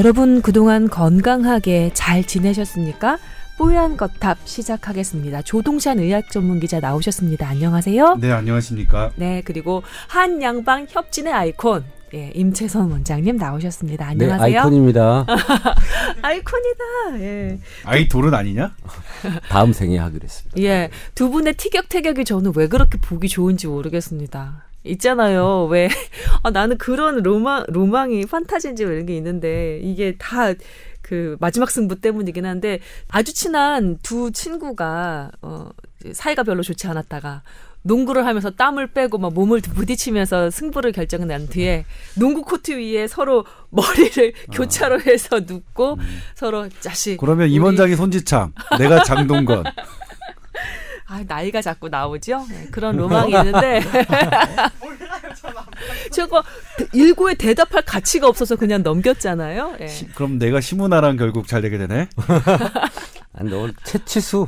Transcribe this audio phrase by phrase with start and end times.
[0.00, 3.18] 여러분 그동안 건강하게 잘 지내셨습니까?
[3.58, 5.42] 뽀얀 거탑 시작하겠습니다.
[5.42, 7.46] 조동찬 의학 전문 기자 나오셨습니다.
[7.46, 8.16] 안녕하세요.
[8.18, 9.10] 네, 안녕하십니까?
[9.16, 11.84] 네, 그리고 한 양방 협진의 아이콘
[12.14, 14.06] 예, 임채선 원장님 나오셨습니다.
[14.06, 14.58] 네, 안녕하세요.
[14.60, 15.26] 아이콘입니다.
[16.22, 17.20] 아이콘이다.
[17.20, 17.58] 예.
[17.84, 18.74] 아이돌은 아니냐?
[19.50, 20.62] 다음 생에 하기로 했습니다.
[20.62, 20.88] 예.
[21.14, 24.69] 두 분의 티격태격이 저는 왜 그렇게 보기 좋은지 모르겠습니다.
[24.84, 25.66] 있잖아요.
[25.66, 25.88] 왜,
[26.42, 30.52] 아, 나는 그런 로망, 로망이 판타지인지 이런 게 있는데, 이게 다,
[31.02, 35.70] 그, 마지막 승부 때문이긴 한데, 아주 친한 두 친구가, 어,
[36.12, 37.42] 사이가 별로 좋지 않았다가,
[37.82, 44.32] 농구를 하면서 땀을 빼고 막 몸을 부딪히면서 승부를 결정난 뒤에 농구 코트 위에 서로 머리를
[44.48, 44.52] 아.
[44.52, 46.20] 교차로 해서 눕고 음.
[46.34, 49.64] 서로 자식 그러면 임원장이 손지창, 내가 장동건.
[51.12, 52.46] 아, 나이가 자꾸 나오죠?
[52.48, 53.80] 네, 그런 로망이 있는데.
[56.12, 56.40] 저거
[56.92, 59.74] 일고에 대답할 가치가 없어서 그냥 넘겼잖아요.
[59.80, 59.88] 예.
[59.88, 62.08] 시- 그럼 내가 시문화랑 결국 잘 되게 되네?
[63.34, 64.46] 아니, 너 채치수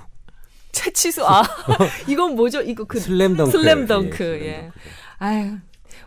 [0.71, 1.43] 채치수, 아,
[2.07, 2.61] 이건 뭐죠?
[2.63, 3.01] 이거 그.
[3.01, 3.51] 슬램덩크.
[3.51, 4.71] 슬램덩크, 예, 예.
[5.19, 5.57] 아유,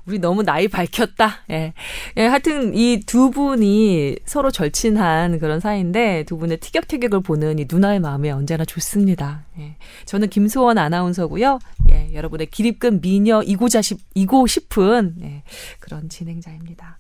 [0.08, 1.40] 우리 너무 나이 밝혔다.
[1.50, 1.74] 예.
[2.18, 8.00] 예, 하여튼 이 두 분이 서로 절친한 그런 사이인데 두 분의 티격태격을 보는 이 누나의
[8.00, 9.46] 마음이 언제나 좋습니다.
[9.60, 9.76] 예.
[10.06, 11.60] 저는 김소원 아나운서고요.
[11.92, 15.44] 예, 여러분의 기립근 미녀 이고자 싶, 이고 싶은 예,
[15.80, 16.98] 그런 진행자입니다.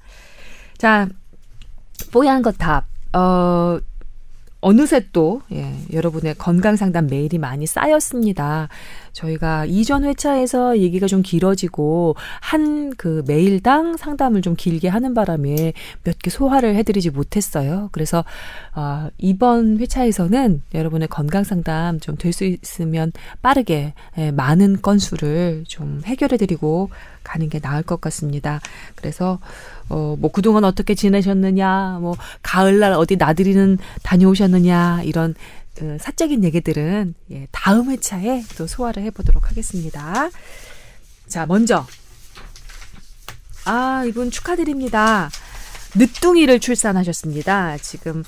[0.77, 1.07] 자,
[2.11, 2.85] 뽀얀 거탑.
[3.13, 3.79] 어,
[4.61, 8.67] 어느새 또 예, 여러분의 건강 상담 메일이 많이 쌓였습니다.
[9.15, 16.15] 저희가 이전 회차에서 얘기가 좀 길어지고 한 그 메일당 상담을 좀 길게 하는 바람에 몇
[16.19, 17.89] 개 소화를 해드리지 못했어요.
[17.91, 18.23] 그래서
[18.75, 23.11] 어, 이번 회차에서는 여러분의 건강 상담 좀 될 수 있으면
[23.41, 26.89] 빠르게 예, 많은 건수를 좀 해결해드리고
[27.23, 28.59] 가는 게 나을 것 같습니다.
[28.95, 29.39] 그래서
[29.89, 35.64] 어, 뭐 그동안 어떻게 지내셨느냐, 뭐 가을날 어디 나들이는 다녀오셨느냐 이런 그
[35.99, 40.29] 사적인 얘기들은 예, 다음 회차에 또 소화를 해보도록 하겠습니다.
[41.27, 41.85] 자, 먼저
[43.65, 45.29] 아 이분 축하드립니다.
[45.95, 47.77] 늦둥이를 출산하셨습니다.
[47.77, 48.23] 지금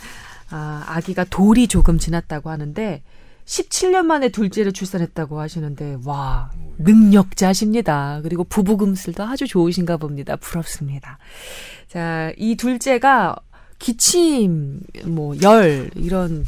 [0.50, 3.04] 아, 아기가 돌이 조금 지났다고 하는데
[3.46, 8.22] 17년 만에 둘째를 출산했다고 하시는데 와 능력자십니다.
[8.24, 10.36] 그리고 부부금슬도 아주 좋으신가 봅니다.
[10.38, 11.18] 부럽습니다.
[11.88, 13.36] 자, 이 둘째가
[13.80, 16.46] 기침, 뭐 열 이런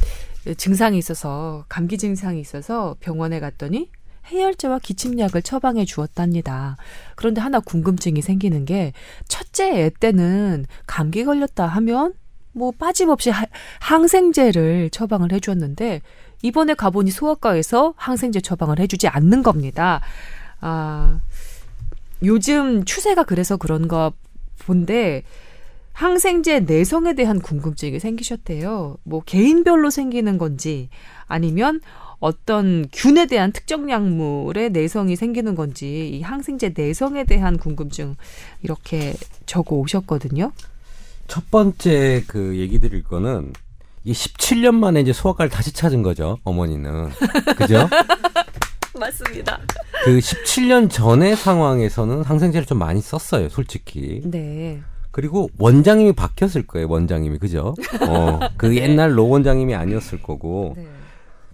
[0.56, 3.90] 증상이 있어서 감기 증상이 있어서 병원에 갔더니
[4.26, 6.76] 해열제와 기침약을 처방해 주었답니다.
[7.16, 8.92] 그런데 하나 궁금증이 생기는 게
[9.28, 12.14] 첫째 애 때는 감기 걸렸다 하면
[12.52, 13.46] 뭐 빠짐없이 하-
[13.80, 16.00] 항생제를 처방을 해 주었는데
[16.42, 20.00] 이번에 가보니 소아과에서 항생제 처방을 해 주지 않는 겁니다.
[20.60, 21.20] 아,
[22.22, 24.10] 요즘 추세가 그래서 그런가
[24.58, 25.22] 본데
[26.00, 28.96] 항생제 내성에 대한 궁금증이 생기셨대요.
[29.02, 30.88] 뭐 개인별로 생기는 건지
[31.26, 31.82] 아니면
[32.20, 38.16] 어떤 균에 대한 특정 약물의 내성이 생기는 건지 이 항생제 내성에 대한 궁금증
[38.62, 39.12] 이렇게
[39.44, 40.52] 적어 오셨거든요.
[41.28, 43.52] 첫 번째 그 얘기 드릴 거는
[44.04, 47.10] 이 17년 만에 이제 소아과를 다시 찾은 거죠, 어머니는.
[47.58, 47.86] 그죠?
[48.98, 49.60] 맞습니다.
[50.04, 54.22] 그 17년 전의 상황에서는 항생제를 좀 많이 썼어요, 솔직히.
[54.24, 54.80] 네.
[55.10, 57.38] 그리고 원장님이 바뀌었을 거예요, 원장님이.
[57.38, 57.74] 그죠?
[58.08, 60.74] 어, 그 옛날 로 원장님이 아니었을 거고.
[60.76, 60.86] 네.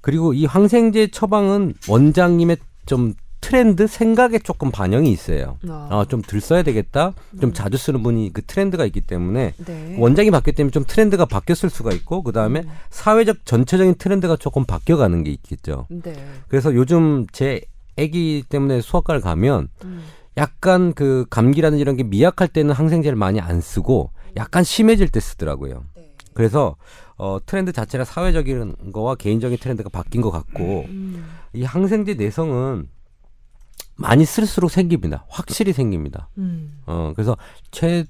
[0.00, 5.58] 그리고 이 항생제 처방은 원장님의 좀 트렌드 생각에 조금 반영이 있어요.
[5.68, 5.88] 어.
[5.90, 7.12] 아, 좀들 써야 되겠다.
[7.40, 9.96] 좀 자주 쓰는 분이 그 트렌드가 있기 때문에 네.
[9.98, 12.70] 원장이 바뀌었기 때문에 좀 트렌드가 바뀌었을 수가 있고 그 다음에 음.
[12.90, 15.86] 사회적 전체적인 트렌드가 조금 바뀌어가는 게 있겠죠.
[15.90, 16.14] 네.
[16.48, 17.60] 그래서 요즘 제
[17.98, 20.02] 아기 때문에 수학과를 가면 음.
[20.36, 25.84] 약간 그 감기라든지 이런 게 미약할 때는 항생제를 많이 안 쓰고 약간 심해질 때 쓰더라고요.
[25.96, 26.14] 네.
[26.34, 26.76] 그래서
[27.16, 31.24] 어 트렌드 자체가 사회적인 거와 개인적인 트렌드가 바뀐 것 같고 음.
[31.54, 32.88] 이 항생제 내성은
[33.96, 35.24] 많이 쓸수록 생깁니다.
[35.28, 36.28] 확실히 생깁니다.
[36.36, 36.80] 음.
[36.86, 37.36] 어 그래서
[37.70, 38.04] 최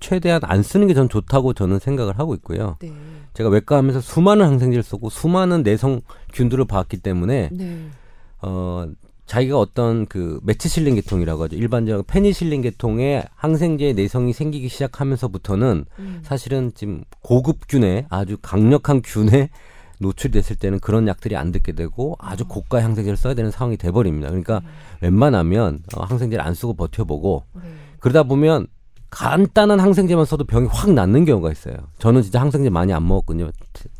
[0.00, 2.76] 최대한 안 쓰는 게 전 좋다고 저는 생각을 하고 있고요.
[2.80, 2.92] 네.
[3.34, 7.88] 제가 외과하면서 수많은 항생제를 쓰고 수많은 내성균들을 봤기 때문에 네.
[8.42, 8.88] 어
[9.28, 11.56] 자기가 어떤 그 메치실린 계통이라고 하죠.
[11.56, 16.20] 일반적인 페니실린 계통의 항생제 내성이 생기기 시작하면서부터는 음.
[16.22, 19.50] 사실은 지금 고급균에 아주 강력한 균에
[20.00, 24.28] 노출됐을 때는 그런 약들이 안 듣게 되고 아주 고가 항생제를 써야 되는 상황이 돼버립니다.
[24.28, 24.62] 그러니까
[25.02, 27.62] 웬만하면 어, 항생제를 안 쓰고 버텨보고 네.
[28.00, 28.66] 그러다 보면
[29.10, 31.76] 간단한 항생제만 써도 병이 확 낫는 경우가 있어요.
[31.98, 33.50] 저는 진짜 항생제 많이 안 먹었거든요.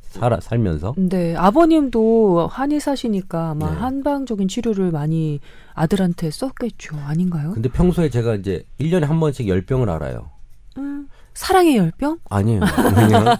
[0.09, 0.95] 살아 살면서.
[0.97, 3.77] 네, 아버님도 한의사시니까 아마 네.
[3.79, 5.41] 한방적인 치료를 많이
[5.75, 6.97] 아들한테 썼겠죠.
[6.97, 7.53] 아닌가요?
[7.53, 10.31] 근데 평소에 제가 이제 1년에 한 번씩 열병을 알아요.
[10.79, 12.19] 음, 사랑의 열병?
[12.31, 12.61] 아니에요.
[12.95, 13.37] 그냥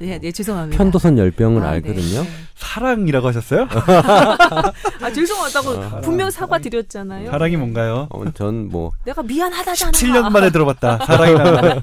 [0.00, 0.78] 네, 네 죄송합니다.
[0.78, 2.22] 편도선 열병을 아, 알거든요.
[2.22, 2.28] 네.
[2.54, 3.66] 사랑이라고 하셨어요?
[5.02, 7.30] 아 죄송하다고 분명 사과 드렸잖아요.
[7.30, 8.06] 사랑이 뭔가요?
[8.10, 9.92] 어, 전뭐 내가 미안하다잖아.
[9.92, 10.98] 7년 만에 들어봤다.
[11.04, 11.80] 사랑이라는 말.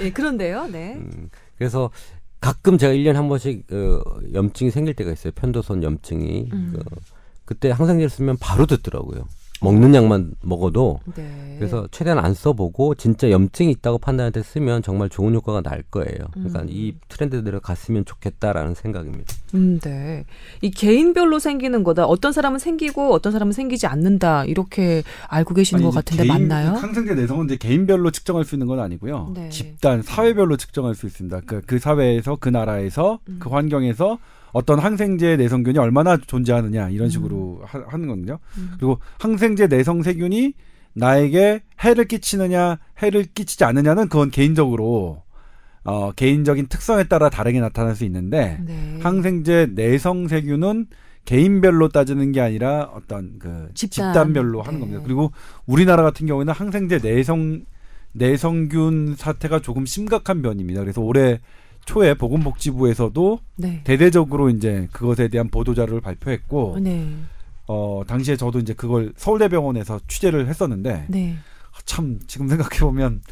[0.00, 0.66] 예, 그런데요.
[0.68, 0.94] 네.
[0.96, 1.90] 음, 그래서
[2.40, 4.00] 가끔 제가 1년에 한 번씩 어,
[4.32, 5.32] 염증이 생길 때가 있어요.
[5.34, 6.50] 편도선 염증이.
[6.52, 6.72] 음.
[6.74, 6.84] 그,
[7.44, 9.26] 그때 항생제를 쓰면 바로 듣더라고요.
[9.60, 11.56] 먹는 약만 먹어도 네.
[11.58, 16.28] 그래서 최대한 안 써보고 진짜 염증이 있다고 판단할 때 쓰면 정말 좋은 효과가 날 거예요.
[16.32, 16.66] 그러니까 음.
[16.68, 19.34] 이 트렌드대로 갔으면 좋겠다라는 생각입니다.
[19.54, 20.24] 음, 네.
[20.62, 22.06] 이 개인별로 생기는 거다.
[22.06, 24.44] 어떤 사람은 생기고 어떤 사람은 생기지 않는다.
[24.44, 26.74] 이렇게 알고 계시는 것 아니, 이제 같은데 개인- 맞나요?
[26.74, 29.32] 항생제 내성은 이제 개인별로 측정할 수 있는 건 아니고요.
[29.34, 29.48] 네.
[29.48, 31.40] 집단, 사회별로 측정할 수 있습니다.
[31.46, 33.38] 그, 그 사회에서, 그 나라에서, 음.
[33.40, 34.18] 그 환경에서
[34.52, 38.38] 어떤 항생제 내성균이 얼마나 존재하느냐 이런 식으로 하, 하는 거거든요.
[38.56, 38.72] 음.
[38.78, 40.54] 그리고 항생제 내성 세균이
[40.94, 45.22] 나에게 해를 끼치느냐, 해를 끼치지 않느냐는 그건 개인적으로
[45.84, 48.98] 어, 개인적인 특성에 따라 다르게 나타날 수 있는데 네.
[49.00, 50.86] 항생제 내성 세균은
[51.24, 54.12] 개인별로 따지는 게 아니라 어떤 그 집단.
[54.12, 54.32] 집단.
[54.32, 54.80] 별로 하는 네.
[54.80, 55.02] 겁니다.
[55.04, 55.32] 그리고
[55.66, 57.62] 우리나라 같은 경우에는 항생제 내성
[58.12, 60.80] 내성균 사태가 조금 심각한 변입니다.
[60.80, 61.38] 그래서 올해
[61.88, 63.80] 초에 보건복지부에서도 네.
[63.82, 67.08] 대대적으로 이제 그것에 대한 보도 자료를 발표했고 네.
[67.66, 71.36] 어 당시에 저도 이제 그걸 서울대병원에서 취재를 했었는데 네.
[71.86, 73.22] 참 지금 생각해 보면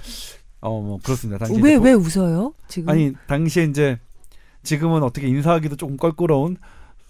[0.61, 1.45] 어뭐 그렇습니다.
[1.45, 2.55] 당시에 왜왜 웃어요?
[2.67, 3.99] 지금 아니 당시에 이제
[4.63, 6.57] 지금은 어떻게 인사하기도 조금 껄끄러운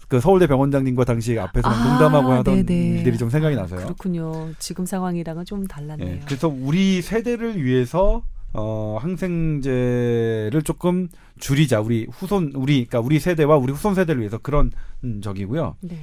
[0.09, 2.97] 그 서울대 병원장님과 당시 앞에서 아, 농담하고 하던 네네.
[2.97, 3.85] 일들이 좀 생각이 나서요.
[3.85, 4.51] 그렇군요.
[4.59, 6.09] 지금 상황이랑은 좀 달랐네요.
[6.09, 8.21] 예, 그래서 우리 세대를 위해서
[8.53, 11.09] 어 항생제를 조금
[11.39, 14.71] 줄이자 우리 후손 우리 그러니까 우리 세대와 우리 후손 세대를 위해서 그런
[15.03, 15.75] 음, 적이고요.
[15.81, 15.97] 네.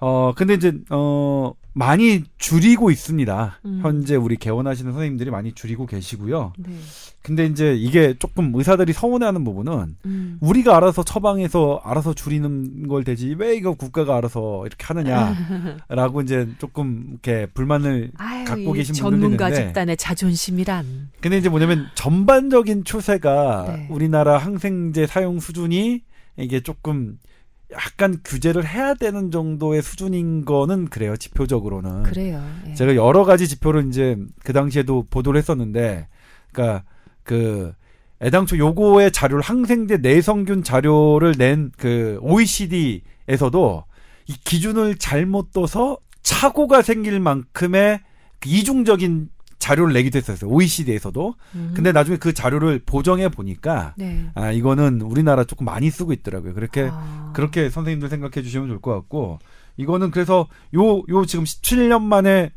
[0.00, 3.60] 어 근데 이제 어 많이 줄이고 있습니다.
[3.64, 3.80] 음.
[3.82, 6.52] 현재 우리 개원하시는 선생님들이 많이 줄이고 계시고요.
[6.58, 6.70] 네.
[7.22, 10.38] 근데 이제 이게 조금 의사들이 서운해하는 부분은 음.
[10.40, 17.10] 우리가 알아서 처방해서 알아서 줄이는 걸 되지 왜 이거 국가가 알아서 이렇게 하느냐라고 이제 조금
[17.10, 21.10] 이렇게 불만을 아유, 갖고 이 계신 분들도 전문가 집단의 자존심이란.
[21.20, 23.86] 근데 이제 뭐냐면 전반적인 추세가 네.
[23.90, 26.02] 우리나라 항생제 사용 수준이
[26.38, 27.18] 이게 조금
[27.72, 32.42] 약간 규제를 해야 되는 정도의 수준인 거는 그래요 지표적으로는 그래요.
[32.66, 32.74] 예.
[32.74, 36.08] 제가 여러 가지 지표를 이제 그 당시에도 보도를 했었는데
[36.52, 36.84] 그러니까
[37.24, 37.72] 그
[38.22, 43.84] 애당초 요거의 자료를 항생제 내성균 자료를 낸 그 OECD에서도
[44.26, 48.00] 이 기준을 잘못 둬서 착오가 생길 만큼의
[48.40, 49.28] 그 이중적인
[49.58, 50.50] 자료를 내기도 했었어요.
[50.50, 51.34] OECD에서도.
[51.54, 51.72] 음.
[51.74, 54.30] 근데 나중에 그 자료를 보정해 보니까 네.
[54.34, 56.54] 아 이거는 우리나라 조금 많이 쓰고 있더라고요.
[56.54, 57.32] 그렇게 아.
[57.34, 59.38] 그렇게 선생님들 생각해 주시면 좋을 것 같고
[59.76, 62.50] 이거는 그래서 요요 지금 17년 만에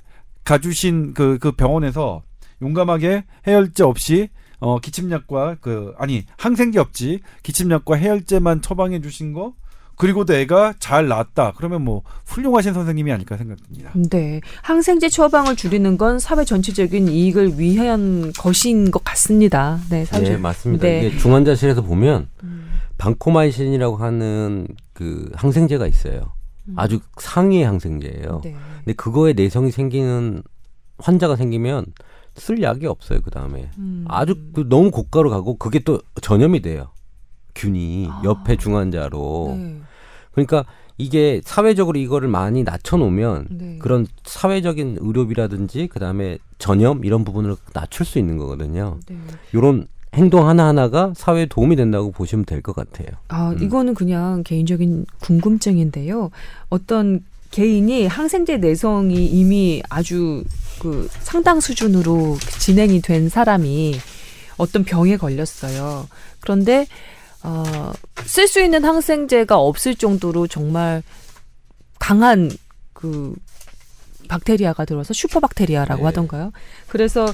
[0.43, 2.23] 가주신 그그 병원에서
[2.61, 9.53] 용감하게 해열제 없이 어 기침약과 그 아니 항생제 없지 기침약과 해열제만 처방해 주신 거
[10.01, 13.91] 그리고도 애가 잘 낫다 그러면 뭐 훌륭하신 선생님이 아닐까 생각됩니다.
[14.09, 14.41] 네.
[14.63, 19.79] 항생제 처방을 줄이는 건 사회 전체적인 이익을 위한 것인 것 같습니다.
[19.91, 20.81] 네, 사회 네, 맞습니다.
[20.81, 21.05] 네.
[21.05, 22.71] 이게 중환자실에서 보면 음.
[22.97, 26.33] 방코마이신이라고 하는 그 항생제가 있어요.
[26.65, 26.73] 음.
[26.77, 28.41] 아주 상위의 항생제예요.
[28.43, 28.55] 네.
[28.77, 30.41] 근데 그거에 내성이 생기는
[30.97, 31.85] 환자가 생기면
[32.33, 33.21] 쓸 약이 없어요.
[33.21, 34.05] 그 다음에 음.
[34.07, 36.89] 아주 그 너무 고가로 가고 그게 또 전염이 돼요.
[37.53, 38.23] 균이 아.
[38.25, 39.55] 옆에 중환자로.
[39.59, 39.81] 네.
[40.31, 40.65] 그러니까
[40.97, 43.77] 이게 사회적으로 이거를 많이 낮춰놓으면 네.
[43.79, 48.99] 그런 사회적인 의료비라든지 그 다음에 전염 이런 부분을 낮출 수 있는 거거든요.
[49.07, 49.15] 네.
[49.53, 53.07] 이런 행동 하나 하나가 사회에 도움이 된다고 보시면 될 것 같아요.
[53.29, 53.63] 아, 음.
[53.63, 56.29] 이거는 그냥 개인적인 궁금증인데요.
[56.69, 57.21] 어떤
[57.51, 60.43] 개인이 항생제 내성이 이미 아주
[60.79, 63.95] 그 상당 수준으로 진행이 된 사람이
[64.57, 66.07] 어떤 병에 걸렸어요.
[66.41, 66.87] 그런데
[67.43, 67.91] 어,
[68.25, 71.01] 쓸 수 있는 항생제가 없을 정도로 정말
[71.99, 72.49] 강한
[72.93, 73.35] 그
[74.27, 76.05] 박테리아가 들어서 슈퍼박테리아라고 네.
[76.05, 76.51] 하던가요?
[76.87, 77.25] 그래서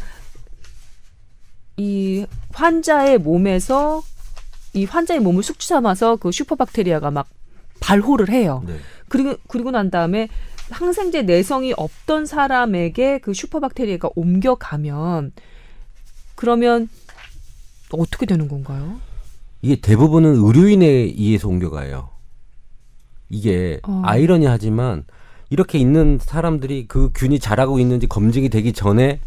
[1.78, 4.02] 이 환자의 몸에서
[4.74, 7.28] 이 환자의 몸을 숙주 삼아서 그 슈퍼박테리아가 막
[7.80, 8.64] 발호를 해요.
[8.66, 8.78] 네.
[9.10, 10.28] 그리고 그리고 난 다음에
[10.70, 15.32] 항생제 내성이 없던 사람에게 그 슈퍼박테리아가 옮겨가면
[16.36, 16.90] 그러면
[17.92, 19.00] 어떻게 되는 건가요?
[19.62, 22.10] 이게 대부분은 의료인에 의해서 옮겨가요.
[23.30, 24.02] 이게 어.
[24.06, 25.06] 아이러니하지만
[25.50, 29.20] 이렇게 있는 사람들이 그 균이 자라고 있는지 검증이 되기 전에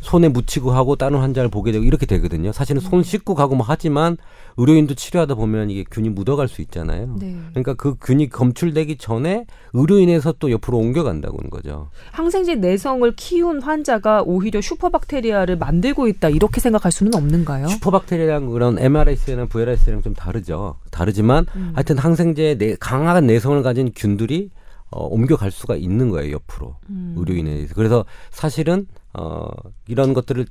[0.00, 2.52] 손에 묻히고 하고 다른 환자를 보게 되고 이렇게 되거든요.
[2.52, 4.16] 사실은 손 씻고 가고 뭐 하지만
[4.58, 7.16] 의료인도 치료하다 보면 이게 균이 묻어갈 수 있잖아요.
[7.18, 7.36] 네.
[7.50, 11.88] 그러니까 그 균이 검출되기 전에 의료인에서 또 옆으로 옮겨간다고는 거죠.
[12.12, 17.68] 항생제 내성을 키운 환자가 오히려 슈퍼박테리아를 만들고 있다 이렇게 생각할 수는 없는가요?
[17.68, 20.76] 슈퍼박테리아랑 그런 MRSA나 VRSA랑 좀 다르죠.
[20.90, 21.72] 다르지만 음.
[21.74, 24.50] 하여튼 항생제에 내, 강한 내성을 가진 균들이
[24.90, 27.14] 어, 옮겨갈 수가 있는 거예요 옆으로 음.
[27.18, 27.74] 의료인에 의해서.
[27.74, 28.86] 그래서 사실은
[29.18, 29.48] 어,
[29.88, 30.46] 이런 것들을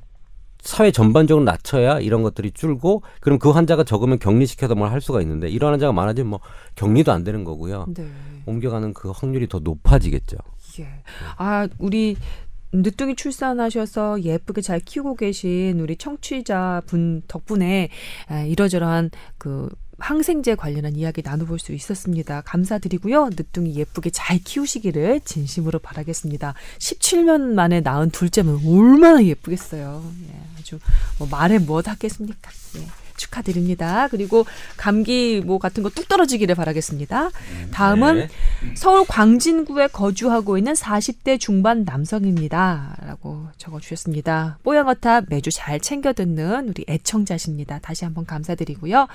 [0.60, 5.48] 사회 전반적으로 낮춰야 이런 것들이 줄고 그럼 그 환자가 적으면 격리시켜서 뭘 할 수가 있는데
[5.48, 6.40] 이런 환자가 많아지면 뭐
[6.74, 7.86] 격리도 안 되는 거고요.
[7.94, 8.08] 네.
[8.46, 10.36] 옮겨가는 그 확률이 더 높아지겠죠.
[10.80, 10.88] 예.
[11.36, 12.16] 아, 우리
[12.72, 17.88] 늦둥이 출산하셔서 예쁘게 잘 키우고 계신 우리 청취자 분 덕분에
[18.28, 19.68] 아, 이러저러한 그
[19.98, 22.42] 항생제 관련한 이야기 나눠볼 수 있었습니다.
[22.42, 23.30] 감사드리고요.
[23.30, 26.54] 늦둥이 예쁘게 잘 키우시기를 진심으로 바라겠습니다.
[26.78, 30.04] 17년 만에 낳은 둘째면 얼마나 예쁘겠어요.
[30.28, 30.78] 예, 아주
[31.18, 32.50] 뭐 말해 못 하겠습니까?
[32.76, 32.86] 예.
[33.16, 34.08] 축하드립니다.
[34.08, 34.44] 그리고
[34.76, 37.30] 감기 뭐 같은 거 뚝 떨어지기를 바라겠습니다.
[37.72, 38.28] 다음은 네.
[38.74, 42.98] 서울 광진구에 거주하고 있는 40대 중반 남성입니다.
[43.06, 44.58] 라고 적어주셨습니다.
[44.62, 47.78] 뽀양어탑 매주 잘 챙겨 듣는 우리 애청자십니다.
[47.78, 49.06] 다시 한번 감사드리고요.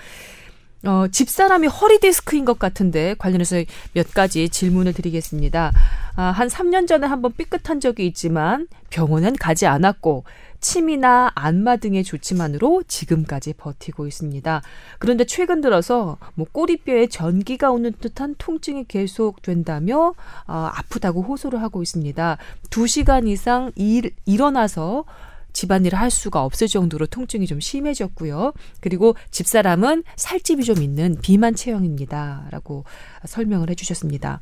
[0.86, 3.58] 어, 집사람이 허리 디스크인 것 같은데 관련해서
[3.94, 5.72] 몇 가지 질문을 드리겠습니다.
[6.16, 10.24] 아, 한 3년 전에 한번 삐끗한 적이 있지만 병원은 가지 않았고
[10.60, 14.62] 침이나 안마 등의 조치만으로 지금까지 버티고 있습니다.
[15.00, 20.14] 그런데 최근 들어서 뭐 꼬리뼈에 전기가 오는 듯한 통증이 계속된다며
[20.48, 22.38] 어, 아프다고 호소를 하고 있습니다.
[22.70, 25.06] 2시간 이상 일, 일어나서
[25.53, 28.53] 집안일을 할 수가 없을 정도로 통증이 좀 심해졌고요.
[28.79, 32.48] 그리고 집사람은 살집이 좀 있는 비만 체형입니다.
[32.51, 32.84] 라고
[33.25, 34.41] 설명을 해주셨습니다.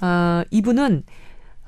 [0.00, 1.04] 아, 이분은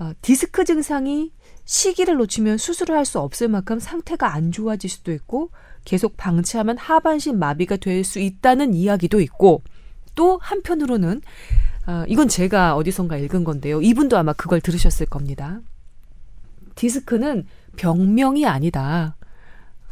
[0.01, 1.33] 어, 디스크 증상이
[1.65, 5.51] 시기를 놓치면 수술을 할 수 없을 만큼 상태가 안 좋아질 수도 있고
[5.85, 9.63] 계속 방치하면 하반신 마비가 될 수 있다는 이야기도 있고
[10.15, 11.23] 또 한편으로는
[11.87, 13.81] 아, 이건 제가 어디선가 읽은 건데요.
[13.81, 15.61] 이분도 아마 그걸 들으셨을 겁니다.
[16.75, 17.47] 디스크는
[17.79, 19.17] 병명이 아니다.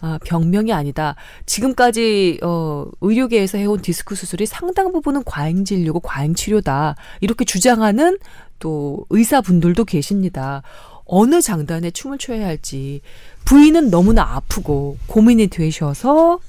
[0.00, 1.16] 아, 병명이 아니다.
[1.46, 6.96] 지금까지 어, 의료계에서 해온 디스크 수술이 상당 부분은 과잉 진료고 과잉 치료다.
[7.20, 8.18] 이렇게 주장하는
[8.58, 10.62] 또 의사분들도 계십니다.
[11.06, 13.00] 어느 장단에 춤을 춰야 할지
[13.44, 16.40] 부인은 너무나 아프고 고민이 되셔서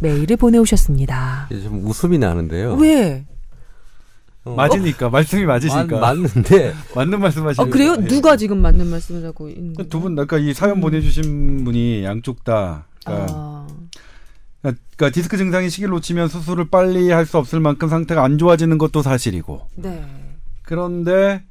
[0.00, 1.48] 메일을 보내오셨습니다.
[1.50, 2.74] 좀 웃음이 나는데요.
[2.74, 3.24] 왜?
[4.46, 7.96] 어, 맞으니까 말씀이 맞으시니까 맞, 맞는데 맞는 말씀하시니까 아, 그래요?
[8.06, 9.88] 누가 지금 맞는 말씀을 하고 있는 거예요?
[9.88, 10.80] 두분 아까 이 사연 음.
[10.80, 13.66] 보내주신 분이 양쪽 다 그러니까, 아,
[14.62, 19.02] 그러니까 디스크 증상이 시기를 놓치면 수술을 빨리 할 수 없을 만큼 상태가 안 좋아지는 것도
[19.02, 20.04] 사실이고 네.
[20.62, 21.42] 그런데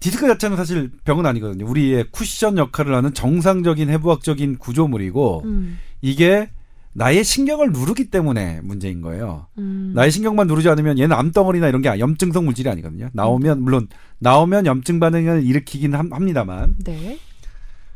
[0.00, 1.66] 디스크 자체는 사실 병은 아니거든요.
[1.68, 6.50] 우리의 쿠션 역할을 하는 정상적인 해부학적인 구조물이고 음, 이게
[6.92, 9.46] 나의 신경을 누르기 때문에 문제인 거예요.
[9.58, 9.92] 음.
[9.94, 13.10] 나의 신경만 누르지 않으면 얘는 암덩어리나 이런 게 염증성 물질이 아니거든요.
[13.12, 17.18] 나오면 물론 나오면 염증 반응을 일으키긴 함- 합니다만 네.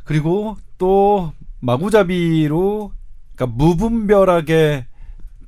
[0.05, 2.93] 그리고 또 마구잡이로
[3.35, 4.87] 그러니까 무분별하게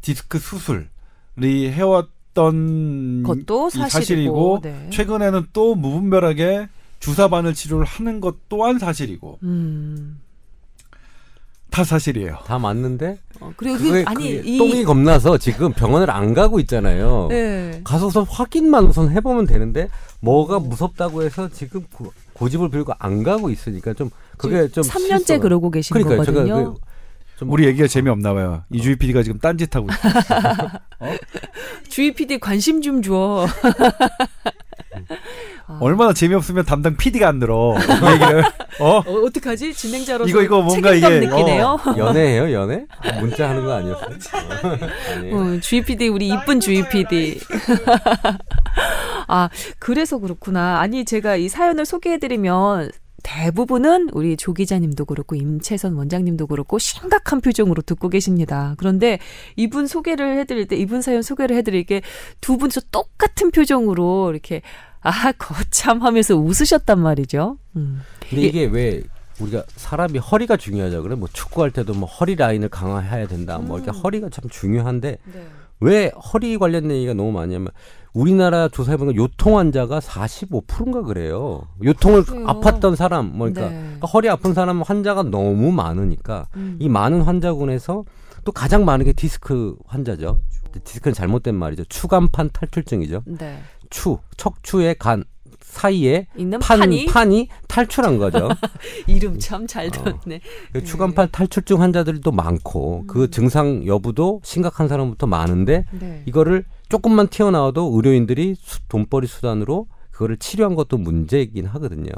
[0.01, 4.91] 디스크 수술이 해왔던 그것도 이 사실이고, 사실이고 네.
[4.91, 6.69] 최근에는 또 무분별하게
[7.01, 10.21] 주사 바늘 치료를 하는 것 또한 사실이고 음.
[11.77, 12.39] 다 사실이에요.
[12.47, 16.59] 다 맞는데 어, 그리고 그게, 그, 아니 그게 이 똥이 겁나서 지금 병원을 안 가고
[16.61, 17.27] 있잖아요.
[17.29, 17.83] 네.
[17.85, 19.91] 가서 우선 확인만 우선 해보면 되는데
[20.21, 25.41] 뭐가 무섭다고 해서 지금 고, 고집을 빌고 안 가고 있으니까 좀 그게 좀 3년째 실수가-
[25.43, 26.19] 그러고 계신 그러니까요.
[26.25, 26.47] 거거든요.
[26.47, 26.75] 제가 그,
[27.41, 28.63] 좀 우리 얘기가 재미없나 봐요.
[28.73, 30.71] 이주희 PD가 지금 딴짓하고 있어요.
[31.91, 33.47] 주희 PD 관심 좀 줘.
[35.67, 35.79] 아.
[35.81, 37.75] 얼마나 재미없으면 담당 PD가 안 들어.
[37.77, 38.45] 이 얘기를.
[38.81, 38.99] 어?
[38.99, 39.75] 어, 어 떡하지?
[39.75, 41.79] 진행자로서 이거, 이거 뭔가 이게, 느끼네요.
[41.97, 42.87] 연애해요 연애?
[43.01, 44.19] 아, 문자 하는 거 아니었어요?
[45.17, 45.37] 아니에요.
[45.37, 47.41] 어, 주희 PD 우리 이쁜 주희 PD.
[49.29, 49.49] 아
[49.79, 50.81] 그래서 그렇구나.
[50.81, 52.91] 아니 제가 이 사연을 소개해 드리면
[53.23, 58.75] 대부분은 우리 조 기자님도 그렇고 임채선 원장님도 그렇고 심각한 표정으로 듣고 계십니다.
[58.79, 59.19] 그런데
[59.57, 62.03] 이분 소개를 해드릴 때 이분 사연 소개를 해드릴 게
[62.41, 64.63] 두 분이서 똑같은 표정으로 이렇게
[65.01, 67.59] 아 거참 하면서 웃으셨단 말이죠.
[67.77, 68.03] 음.
[68.29, 69.03] 근데 이게 왜
[69.41, 71.15] 우리가 사람이 허리가 중요하자 그래?
[71.15, 73.59] 뭐 축구할 때도 뭐 허리 라인을 강화해야 된다.
[73.59, 74.01] 뭐 이렇게 음.
[74.03, 75.47] 허리가 참 중요한데 네.
[75.81, 77.69] 왜 허리 관련된 얘기가 너무 많이 하면
[78.15, 81.69] 우리나라 조사해 보니까 요통 환자가 45%인가 그래요.
[81.85, 82.47] 요통을 그래요?
[82.47, 83.83] 아팠던 사람 뭐 그러니까, 네.
[83.83, 86.77] 그러니까 허리 아픈 사람 환자가 너무 많으니까 음.
[86.81, 88.05] 이 많은 환자군에서
[88.45, 90.41] 또 가장 많은 게 디스크 환자죠.
[90.85, 91.85] 디스크는 잘못된 말이죠.
[91.85, 93.23] 추간판 탈출증이죠.
[93.27, 93.59] 네.
[93.91, 95.25] 추, 척추의 간,
[95.61, 98.49] 사이에 있는 판, 판이 판이 탈출한 거죠.
[99.07, 99.91] 이름 참잘 어.
[99.91, 100.41] 들었네.
[100.73, 103.07] 그 추간판 탈출증 환자들도 많고 음.
[103.07, 106.23] 그 증상 여부도 심각한 사람부터 많은데 네.
[106.27, 112.11] 이거를 조금만 튀어나와도 의료인들이 수- 돈벌이 수단으로 그거를 치료한 것도 문제이긴 하거든요.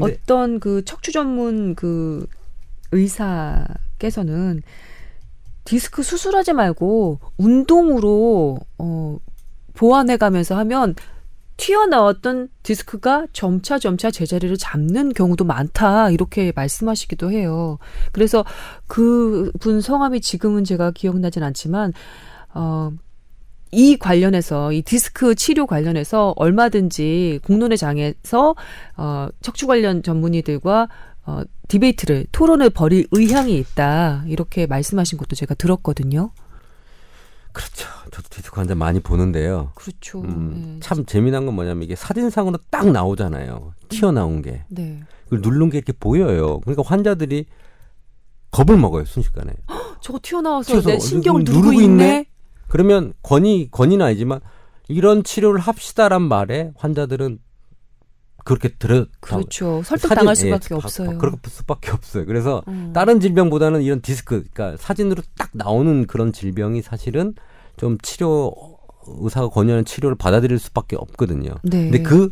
[0.00, 2.26] 어떤 그 척추 전문 그
[2.92, 4.62] 의사께서는
[5.64, 9.18] 디스크 수술하지 말고 운동으로 어
[9.76, 10.94] 보완해 가면서 하면
[11.58, 17.78] 튀어나왔던 디스크가 점차 점차 제자리를 잡는 경우도 많다 이렇게 말씀하시기도 해요.
[18.12, 18.44] 그래서
[18.86, 21.92] 그 분 성함이 지금은 제가 기억나진 않지만
[22.54, 22.90] 어.
[23.72, 28.54] 이 관련해서 이 디스크 치료 관련해서 얼마든지 공론의 장에서
[28.96, 30.88] 어 척추 관련 전문의들과
[31.26, 36.30] 어 debate를 토론을 벌일 의향이 있다 이렇게 말씀하신 것도 제가 들었거든요.
[37.56, 37.88] 그렇죠.
[38.10, 39.72] 저도 디스크 환자 많이 보는데요.
[39.74, 40.20] 그렇죠.
[40.20, 40.80] 음, 네.
[40.80, 43.72] 참 재미난 건 뭐냐면 이게 사진상으로 딱 나오잖아요.
[43.88, 44.64] 튀어나온 게.
[44.68, 45.02] 네.
[45.24, 46.60] 그걸 누른 게 이렇게 보여요.
[46.60, 47.46] 그러니까 환자들이
[48.50, 49.54] 겁을 먹어요, 순식간에.
[50.02, 52.04] 저거 튀어나와서 내 신경을 누르고 누르고 있네?
[52.04, 52.26] 있네.
[52.68, 54.40] 그러면 권위, 권위는 아니지만
[54.88, 57.38] 이런 치료를 합시다란 말에 환자들은
[58.46, 59.04] 그렇게 들어.
[59.20, 59.82] 그렇죠.
[59.84, 61.18] 설득 사진- 당할 예, 수밖에 바- 없어요.
[61.18, 62.24] 그럴 수밖에 없어요.
[62.26, 62.92] 그래서 음.
[62.94, 67.34] 다른 질병보다는 이런 디스크, 그러니까 사진으로 딱 나오는 그런 질병이 사실은
[67.76, 68.54] 좀 치료
[69.06, 71.50] 의사가 권유하는 치료를 받아들일 수밖에 없거든요.
[71.62, 71.90] 네.
[71.90, 72.30] 근데 그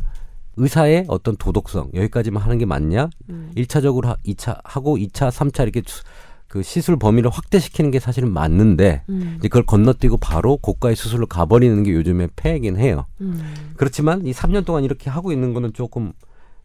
[0.56, 3.10] 의사의 어떤 도덕성 여기까지만 하는 게 맞냐?
[3.28, 3.50] 음.
[3.56, 6.04] 일 1차적으로 하, 2차 하고 2차, 3차 이렇게 수-
[6.54, 9.34] 그 시술 범위를 확대시키는 게 사실은 맞는데 음.
[9.40, 13.06] 이제 그걸 건너뛰고 바로 고가의 수술로 가버리는 게 요즘의 폐이긴 해요.
[13.20, 13.72] 음.
[13.76, 16.12] 그렇지만 이 3년 동안 이렇게 하고 있는 거는 조금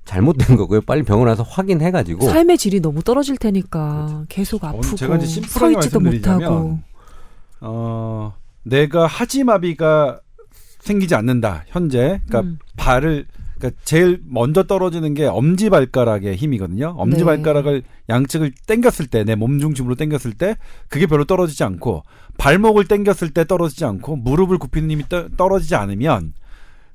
[0.05, 0.81] 잘못된 거고요.
[0.81, 5.31] 빨리 병원 와서 확인해가지고 삶의 질이 너무 떨어질 테니까 계속 오늘 아프고 제가 이제 서
[5.31, 6.79] 심플하게 있지도 말씀드리자면 못하고.
[7.61, 10.19] 어, 내가 하지마비가
[10.81, 11.63] 생기지 않는다.
[11.65, 12.21] 현재.
[12.27, 12.59] 그러니까 음.
[12.77, 13.25] 발을
[13.59, 16.95] 그러니까 제일 먼저 떨어지는 게 엄지 발가락의 힘이거든요.
[16.97, 17.23] 엄지 네.
[17.25, 20.55] 발가락을 양측을 당겼을 때 내 몸 중심으로 당겼을 때
[20.87, 22.03] 그게 별로 떨어지지 않고
[22.37, 26.33] 발목을 당겼을 때 떨어지지 않고 무릎을 굽히는 힘이 떠- 떨어지지 않으면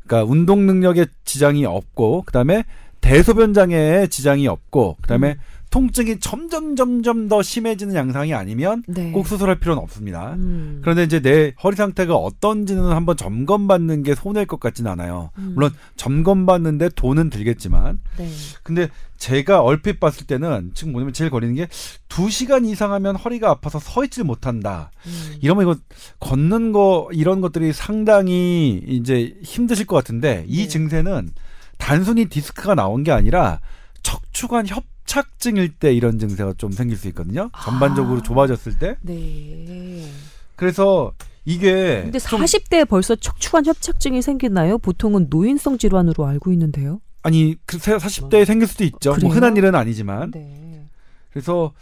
[0.07, 2.65] 그러니까 운동 능력에 지장이 없고 그다음에
[3.01, 5.35] 대소변 장애에 지장이 없고 그다음에 음.
[5.75, 9.11] 통증이 점점 점점 더 심해지는 양상이 아니면 네.
[9.11, 10.35] 꼭 수술할 필요는 없습니다.
[10.35, 10.79] 음.
[10.83, 15.31] 그런데 이제 내 허리 상태가 어떤지는 한번 점검받는 게 손해일 것 같지는 않아요.
[15.37, 15.55] 음.
[15.57, 18.31] 물론 점검받는데 돈은 들겠지만, 네.
[18.63, 21.67] 근데 제가 얼핏 봤을 때는 지금 뭐냐면 제일 거리는 게
[22.15, 24.93] 두 시간 이상 하면 허리가 아파서 서 있질 못한다.
[25.05, 25.35] 음.
[25.41, 25.77] 이러면 이거
[26.21, 30.69] 걷는 거 이런 것들이 상당히 이제 힘드실 것 같은데 이 네.
[30.69, 31.31] 증세는
[31.77, 33.59] 단순히 디스크가 나온 게 아니라
[34.05, 37.51] 척추관 협 착증일 때 이런 증세가 좀 생길 수 있거든요.
[37.62, 38.23] 전반적으로 아.
[38.23, 38.97] 좁아졌을 때.
[39.03, 40.09] 네.
[40.57, 41.12] 그래서
[41.45, 44.79] 이게 근데 좀 40대에 벌써 척추관 협착증이 생기나요?
[44.79, 47.01] 보통은 노인성 질환으로 알고 있는데요.
[47.23, 49.14] 아니 그 40대에 생길 수도 있죠.
[49.21, 49.31] 뭐?
[49.31, 50.31] 흔한 일은 아니지만.
[50.31, 50.87] 네.
[51.31, 51.73] 그래서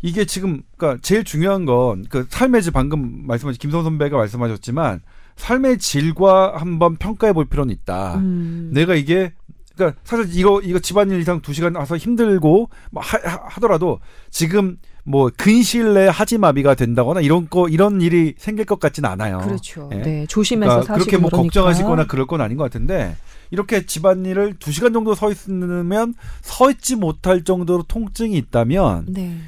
[0.00, 5.00] 이게 지금 그러니까 제일 중요한 건 그 삶의 질 방금 말씀하신 김성 선배가 말씀하셨지만
[5.36, 8.16] 삶의 질과 한번 평가해 볼 필요는 있다.
[8.16, 8.70] 음.
[8.72, 9.32] 내가 이게
[9.76, 14.78] 그러니까 사실 이거 이거 집안일 이상 두 시간 와서 힘들고 뭐 하, 하- 하더라도 지금
[15.04, 19.38] 뭐 근시일 내에 하지마비가 된다거나 이런 거 이런 일이 생길 것 같지는 않아요.
[19.38, 19.88] 그렇죠.
[19.92, 19.96] 예.
[19.96, 20.26] 네.
[20.28, 21.42] 조심해서 그러니까 그렇게 뭐 그러니까.
[21.48, 23.16] 걱정하시거나 그럴 건 아닌 것 같은데
[23.50, 29.38] 이렇게 집안일을 두 시간 정도 서 있으면 서 있지 못할 정도로 통증이 있다면 네.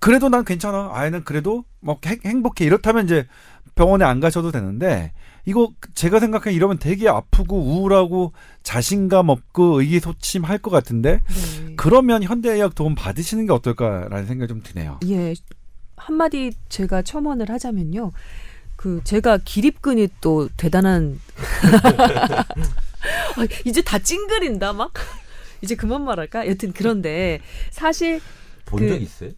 [0.00, 0.90] 그래도 난 괜찮아.
[0.92, 2.64] 아이는 그래도 뭐 행- 행복해.
[2.64, 3.26] 이렇다면 이제
[3.74, 5.12] 병원에 안 가셔도 되는데
[5.44, 11.20] 이거 제가 생각해 이러면 되게 아프고 우울하고 자신감 없고 의기소침할 것 같은데
[11.66, 11.74] 네.
[11.76, 15.00] 그러면 현대의학 도움 받으시는 게 어떨까라는 생각이 좀 드네요.
[15.08, 15.34] 예.
[15.96, 18.12] 한마디 제가 첨언을 하자면요.
[18.76, 21.20] 그 제가 기립근이 또 대단한
[23.36, 24.92] 아, 이제 다 찡그린다 막
[25.60, 26.46] 이제 그만 말할까?
[26.48, 28.20] 여튼 그런데 사실
[28.64, 29.30] 본 그- 적 있어요?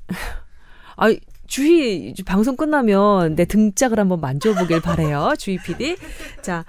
[0.97, 1.15] 아
[1.47, 5.97] 주희 방송 끝나면 내 등짝을 한번 만져보길 바래요 주희 PD.
[6.43, 6.65] 자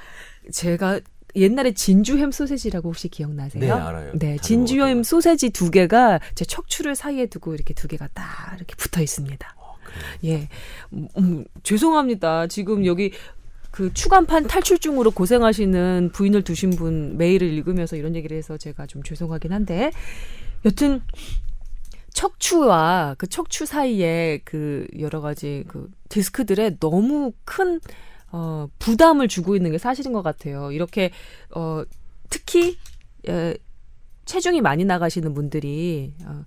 [0.51, 0.99] 제가
[1.35, 3.61] 옛날에 진주햄 소세지라고 혹시 기억나세요?
[3.61, 4.11] 네, 알아요.
[4.13, 9.01] 네, 진주햄 소세지 두 개가 제 척추를 사이에 두고 이렇게 두 개가 딱 이렇게 붙어
[9.01, 9.55] 있습니다.
[10.25, 10.47] 예,
[10.93, 12.47] 음, 음, 죄송합니다.
[12.47, 13.11] 지금 여기
[13.71, 19.51] 그 추간판 탈출증으로 고생하시는 부인을 두신 분 메일을 읽으면서 이런 얘기를 해서 제가 좀 죄송하긴
[19.51, 19.91] 한데
[20.63, 21.01] 여튼
[22.15, 27.81] 척추와 그 척추 사이에 그 여러 가지 그 디스크들에 너무 큰
[28.31, 30.71] 어, 부담을 주고 있는 게 사실인 것 같아요.
[30.71, 31.11] 이렇게
[31.53, 31.83] 어,
[32.29, 32.77] 특히
[33.27, 33.55] 에,
[34.23, 36.45] 체중이 많이 나가시는 분들이 어,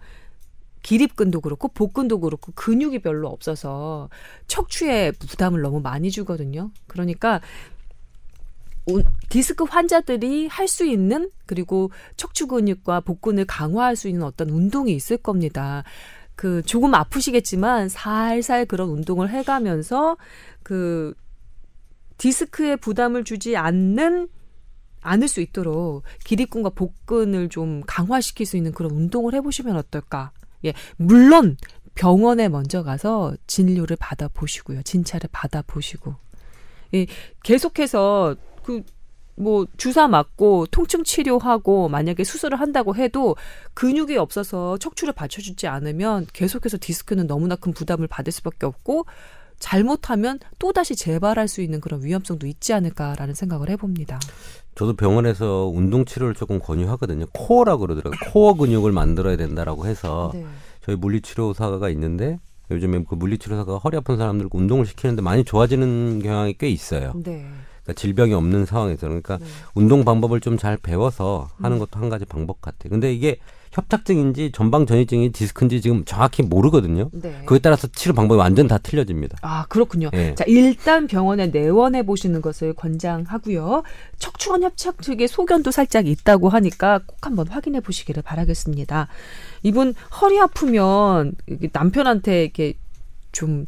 [0.82, 4.08] 기립근도 그렇고 복근도 그렇고 근육이 별로 없어서
[4.46, 6.70] 척추에 부담을 너무 많이 주거든요.
[6.86, 7.77] 그러니까 운-
[9.28, 15.16] 디스크 환자들이 할 수 있는 그리고 척추 근육과 복근을 강화할 수 있는 어떤 운동이 있을
[15.16, 15.84] 겁니다.
[16.34, 20.16] 그 조금 아프시겠지만 살살 그런 운동을 해가면서
[20.62, 21.14] 그
[22.18, 24.28] 디스크에 부담을 주지 않는
[25.00, 30.32] 않을 수 있도록 기립근과 복근을 좀 강화시킬 수 있는 그런 운동을 해보시면 어떨까?
[30.64, 31.56] 예, 물론
[31.94, 36.14] 병원에 먼저 가서 진료를 받아 보시고요, 진찰을 받아 보시고,
[36.94, 37.06] 예,
[37.42, 38.36] 계속해서
[38.68, 38.98] 그
[39.38, 43.36] 뭐 주사 맞고 통증 치료하고 만약에 수술을 한다고 해도
[43.74, 49.06] 근육이 없어서 척추를 받쳐주지 않으면 계속해서 디스크는 너무나 큰 부담을 받을 수밖에 없고
[49.60, 54.18] 잘못하면 또 다시 재발할 수 있는 그런 위험성도 있지 않을까라는 생각을 해봅니다.
[54.74, 57.26] 저도 병원에서 운동 치료를 조금 권유하거든요.
[57.32, 58.18] 코어라고 그러더라고요.
[58.32, 60.44] 코어 근육을 만들어야 된다라고 해서 네.
[60.84, 62.38] 저희 물리치료사가 있는데
[62.70, 67.12] 요즘에 그 물리치료사가 허리 아픈 사람들 운동을 시키는데 많이 좋아지는 경향이 꽤 있어요.
[67.24, 67.46] 네.
[67.88, 69.46] 그러니까 질병이 없는 상황에서 그러니까 네.
[69.74, 71.78] 운동 방법을 좀 잘 배워서 하는 음.
[71.78, 72.90] 것도 한 가지 방법 같아요.
[72.90, 73.38] 근데 이게
[73.70, 77.10] 협착증인지 전방 전이증이 디스크인지 지금 정확히 모르거든요.
[77.12, 77.42] 네.
[77.46, 79.38] 그에 따라서 치료 방법이 완전 다 틀려집니다.
[79.42, 80.10] 아, 그렇군요.
[80.14, 80.34] 예.
[80.34, 83.84] 자, 일단 병원에 내원해 보시는 것을 권장하고요.
[84.18, 89.06] 척추관 협착 측에 소견도 살짝 있다고 하니까 꼭 한번 확인해 보시기를 바라겠습니다.
[89.62, 91.34] 이분 허리 아프면
[91.72, 92.72] 남편한테 이렇게
[93.30, 93.64] 좀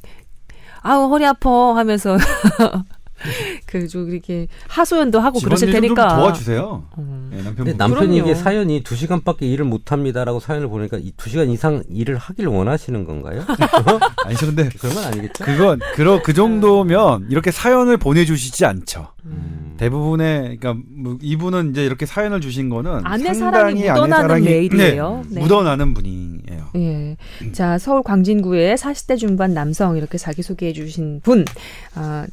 [0.82, 2.16] 아우 허리 아파 하면서
[3.66, 6.16] 그좀 이렇게 하소연도 하고 그러실 집안일 좀 테니까.
[6.16, 6.84] 도와주세요.
[6.98, 7.30] 음.
[7.32, 7.78] 예, 남편 근데 분.
[7.78, 8.42] 남편이 이게 그럼요.
[8.42, 13.44] 사연이 두 시간밖에 일을 못 합니다라고 사연을 보니까 이두 시간 이상 일을 하길 원하시는 건가요?
[14.24, 15.44] 아니 저 근데 그런 건 아니겠죠?
[15.44, 19.08] 그건 그러 그 정도면 이렇게 사연을 보내주시지 않죠.
[19.26, 19.74] 음.
[19.76, 25.22] 대부분의 그러니까 뭐 이분은 이제 이렇게 사연을 주신 거는 아내 상당히 사랑이 묻어나는 메일이에요.
[25.28, 25.40] 네, 네.
[25.40, 26.70] 묻어나는 분이에요.
[26.76, 27.16] 예.
[27.52, 31.46] 자, 서울 광진구의 40대 중반 남성 이렇게 자기 소개해 주신 분,
[31.94, 32.26] 아,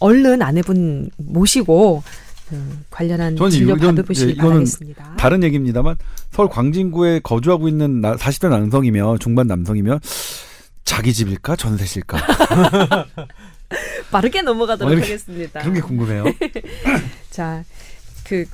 [0.00, 2.02] 얼른 아내분 모시고
[2.52, 5.14] 음, 관련한 진료 이건- 받아보시기 예, 바라겠습니다.
[5.16, 5.96] 다른 얘기입니다만
[6.32, 10.00] 서울 광진구에 거주하고 있는 나, 40대 남성이면 중반 남성이면
[10.84, 12.18] 자기 집일까 전세실까
[14.10, 15.60] 빠르게 넘어가도록 어, 이렇게- 하겠습니다.
[15.60, 16.24] 그런 게 궁금해요.
[17.30, 17.62] 자,
[18.24, 18.44] 그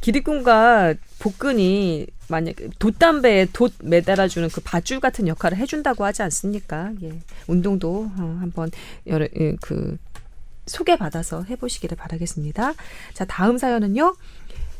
[0.00, 6.90] 기립근과 복근이 만약 돛담배에 돛 매달아주는 그 밧줄 같은 역할을 해준다고 하지 않습니까?
[7.02, 7.12] 예,
[7.46, 8.70] 운동도 어, 한번
[9.06, 9.96] 여러 예, 그
[10.66, 12.74] 소개 받아서 해보시기를 바라겠습니다.
[13.12, 14.14] 자, 다음 사연은요.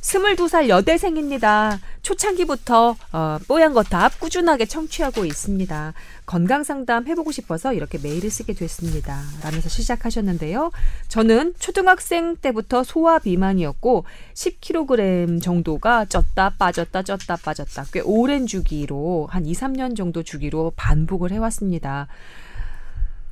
[0.04, 1.80] 22살 여대생입니다.
[2.02, 5.94] 초창기부터 어, 뽀얀 거탑 꾸준하게 청취하고 있습니다.
[6.26, 9.22] 건강 상담 해보고 싶어서 이렇게 메일을 쓰게 됐습니다.
[9.42, 10.72] 라면서 시작하셨는데요.
[11.08, 19.46] 저는 초등학생 때부터 소아 비만이었고 10kg 정도가 쪘다 빠졌다 쪘다 빠졌다 꽤 오랜 주기로 한
[19.46, 22.08] 2, 3년 정도 주기로 반복을 해왔습니다.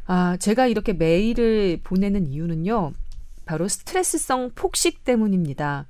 [0.07, 2.93] 아, 제가 이렇게 메일을 보내는 이유는요.
[3.45, 5.87] 바로 스트레스성 폭식 때문입니다.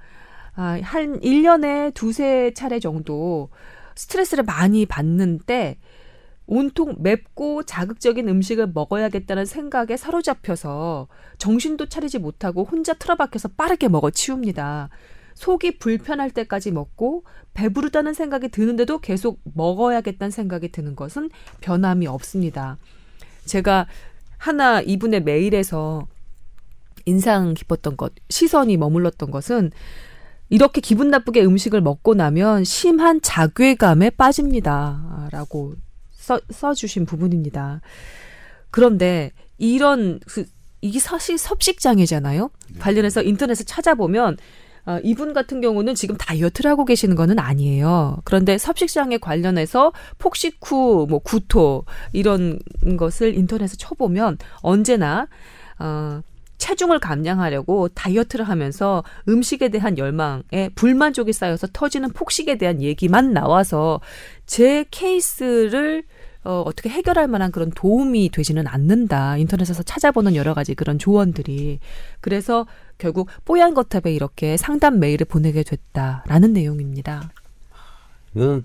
[0.55, 3.51] 아, 한 1년에 두세 차례 정도
[3.95, 5.79] 스트레스를 많이 받는 때
[6.47, 14.91] 온통 맵고 자극적인 음식을 먹어야겠다는 생각에 사로잡혀서 정신도 차리지 못하고 혼자 틀어박혀서 빠르게 먹어 치웁니다.
[15.35, 22.77] 속이 불편할 때까지 먹고 배부르다는 생각이 드는데도 계속 먹어야겠다는 생각이 드는 것은 변함이 없습니다.
[23.45, 23.87] 제가
[24.39, 26.07] 하나 이분의 메일에서
[27.05, 29.71] 인상 깊었던 것, 시선이 머물렀던 것은
[30.49, 35.29] 이렇게 기분 나쁘게 음식을 먹고 나면 심한 자괴감에 빠집니다.
[35.33, 35.75] 라고
[36.13, 37.81] 써, 써주신 부분입니다.
[38.71, 40.45] 그런데 이런, 그,
[40.81, 42.51] 이게 사실 섭식장애잖아요?
[42.81, 44.37] 관련해서 인터넷에 찾아보면
[44.85, 48.19] 어, 이분 같은 경우는 지금 다이어트를 하고 계시는 거는 아니에요.
[48.25, 52.59] 그런데 섭식장애 관련해서 폭식 후, 뭐, 구토, 이런
[52.99, 55.29] 것을 인터넷에 쳐보면 언제나,
[55.79, 56.21] 어,
[56.59, 64.01] 체중을 감량하려고 다이어트를 하면서 음식에 대한 열망에 불만족이 쌓여서 터지는 폭식에 대한 얘기만 나와서
[64.47, 66.05] 제 케이스를
[66.45, 69.37] 어, 어떻게 해결할 만한 그런 도움이 되지는 않는다.
[69.37, 71.79] 인터넷에서 찾아보는 여러 가지 그런 조언들이.
[72.21, 72.67] 그래서
[73.03, 77.33] 결국 뽀얀 거탑에 이렇게 상담 메일을 보내게 됐다라는 내용입니다.
[78.33, 78.65] 이거는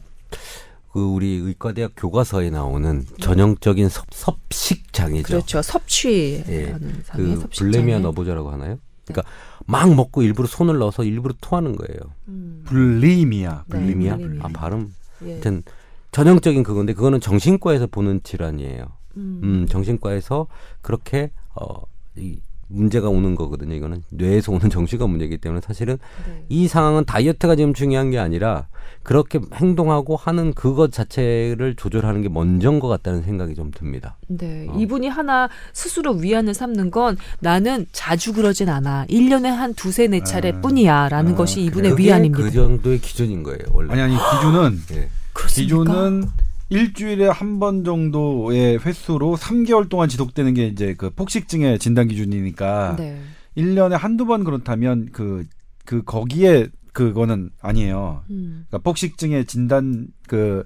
[0.92, 5.28] 그 우리 의과대학 교과서에 나오는 전형적인 섭, 섭식 장애죠.
[5.28, 5.64] 그렇죠.
[5.64, 6.76] 섭취라는 예.
[7.16, 7.48] 그.
[7.58, 8.78] 블레미아 너보자라고 하나요?
[9.06, 9.28] 그러니까
[9.66, 12.00] 막 먹고 일부러 손을 넣어서 일부러 토하는 거예요.
[12.28, 13.64] 음, 불리미아.
[13.68, 14.18] 네, 블레미아?
[14.18, 14.46] 블레미아.
[14.46, 14.94] 아 발음.
[15.26, 15.32] 예.
[15.32, 15.64] 하여튼
[16.12, 18.86] 전형적인 그건데 그거는 정신과에서 보는 질환이에요.
[19.18, 19.42] 음.
[19.44, 20.46] 음, 정신과에서
[20.82, 21.82] 그렇게 어,
[22.16, 23.74] 이 문제가 오는 거거든요.
[23.76, 26.46] 이거는 뇌에서 오는 정신과 문제이기 때문에 사실은 네.
[26.50, 28.68] 이 상황은 다이어트가 지금 중요한 게 아니라
[29.04, 34.18] 그렇게 행동하고 하는 그것 자체를 조절하는 게 먼저인 것 같다는 생각이 좀 듭니다.
[34.28, 34.68] 네.
[34.70, 34.78] 어.
[34.78, 39.06] 이분이 하나 스스로 위안을 삼는 건 나는 자주 그러진 않아.
[39.08, 40.62] 1년에 한 두세 네 차례 아.
[40.62, 41.10] 뿐이야.
[41.10, 42.44] 라는 아, 것이 이분의 그게 위안입니다.
[42.44, 43.60] 그 정도의 기준인 거예요.
[43.72, 43.94] 원래.
[43.94, 45.10] 아니 아니 기준은 예.
[45.34, 45.78] 그렇습니까?
[45.84, 52.96] 기준은 일주일에 한 번 정도의 횟수로 3개월 동안 지속되는 게 이제 그 폭식증의 진단 기준이니까
[52.98, 53.22] 네.
[53.56, 55.46] 1년에 한두 번 그렇다면 그,
[55.86, 58.24] 그 거기에 그거는 아니에요.
[58.30, 58.66] 음.
[58.68, 60.66] 그러니까 폭식증의 진단 그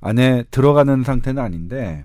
[0.00, 2.04] 안에 들어가는 상태는 아닌데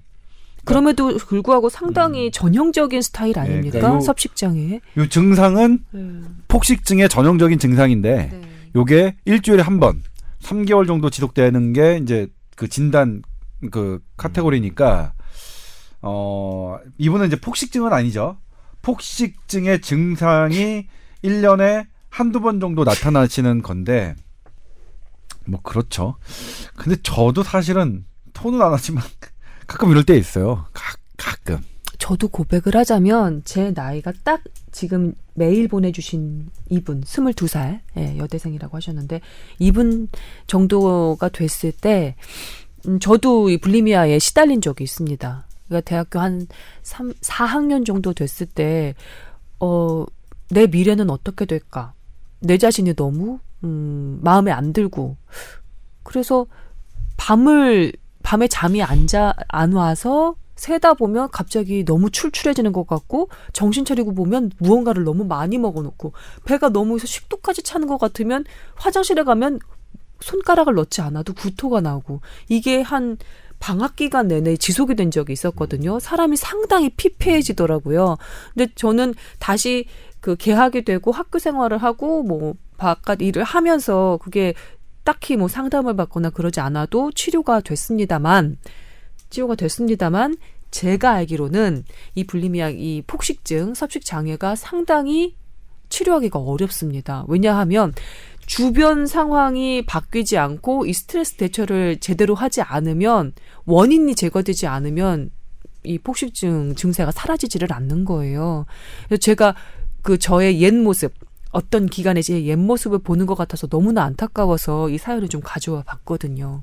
[0.65, 3.79] 그럼에도 불구하고 상당히 전형적인 스타일 아닙니까?
[3.79, 4.81] 그러니까 요- 섭식장애.
[4.97, 6.01] 요 증상은 네.
[6.49, 8.41] 폭식증의 전형적인 증상인데 네.
[8.75, 10.03] 요게 일주일에 한 번,
[10.41, 13.21] 3개월 정도 지속되는 게 이제 그 진단
[13.71, 15.13] 그 카테고리니까
[16.01, 18.37] 어 이분은 이제 폭식증은 아니죠.
[18.81, 20.87] 폭식증의 증상이
[21.23, 24.15] 1년에 한두 번 정도 나타나시는 건데
[25.45, 26.15] 뭐 그렇죠.
[26.75, 29.03] 근데 저도 사실은 톤은 안 하지만
[29.65, 30.65] 가끔 이럴 때 있어요.
[30.73, 31.59] 가, 가끔.
[31.99, 39.21] 저도 고백을 하자면 제 나이가 딱 지금 메일 보내주신 이분 22살 예, 여대생이라고 하셨는데
[39.59, 40.07] 이분
[40.45, 42.15] 정도가 됐을 때
[42.87, 45.47] 음, 저도 이 불리미아에 시달린 적이 있습니다.
[45.67, 46.47] 그러니까 대학교 한
[46.83, 48.93] 3, 4학년 정도 됐을 때
[49.59, 50.05] 어,
[50.49, 51.93] 내 미래는 어떻게 될까?
[52.39, 55.17] 내 자신이 너무 음, 마음에 안 들고
[56.03, 56.45] 그래서
[57.17, 57.91] 밤을
[58.23, 64.13] 밤에 잠이 안 자 안 와서 새다 보면 갑자기 너무 출출해지는 것 같고 정신 차리고
[64.13, 66.13] 보면 무언가를 너무 많이 먹어놓고
[66.45, 68.43] 배가 너무 식도까지 차는 것 같으면
[68.75, 69.59] 화장실에 가면
[70.19, 73.17] 손가락을 넣지 않아도 구토가 나오고 이게 한
[73.59, 75.99] 방학 기간 내내 지속이 된 적이 있었거든요.
[75.99, 78.17] 사람이 상당히 피폐해지더라고요.
[78.53, 79.85] 근데 저는 다시
[80.19, 84.53] 그 개학이 되고 학교 생활을 하고 뭐 바깥 일을 하면서 그게
[85.03, 88.57] 딱히 뭐 상담을 받거나 그러지 않아도 치료가 됐습니다만
[89.29, 90.37] 치료가 됐습니다만
[90.69, 95.35] 제가 알기로는 이 불리미아 이 폭식증 섭식 장애가 상당히
[95.89, 97.23] 치료하기가 어렵습니다.
[97.27, 97.93] 왜냐하면
[98.47, 103.33] 주변 상황이 바뀌지 않고 이 스트레스 대처를 제대로 하지 않으면
[103.65, 105.29] 원인이 제거되지 않으면
[105.83, 108.65] 이 폭식증 증세가 사라지지를 않는 거예요.
[109.07, 109.53] 그래서 제가
[110.01, 111.13] 그 저의 옛 모습
[111.51, 116.61] 어떤 기간에 제 옛 모습을 보는 것 같아서 너무나 안타까워서 이 사연을 좀 가져와 봤거든요.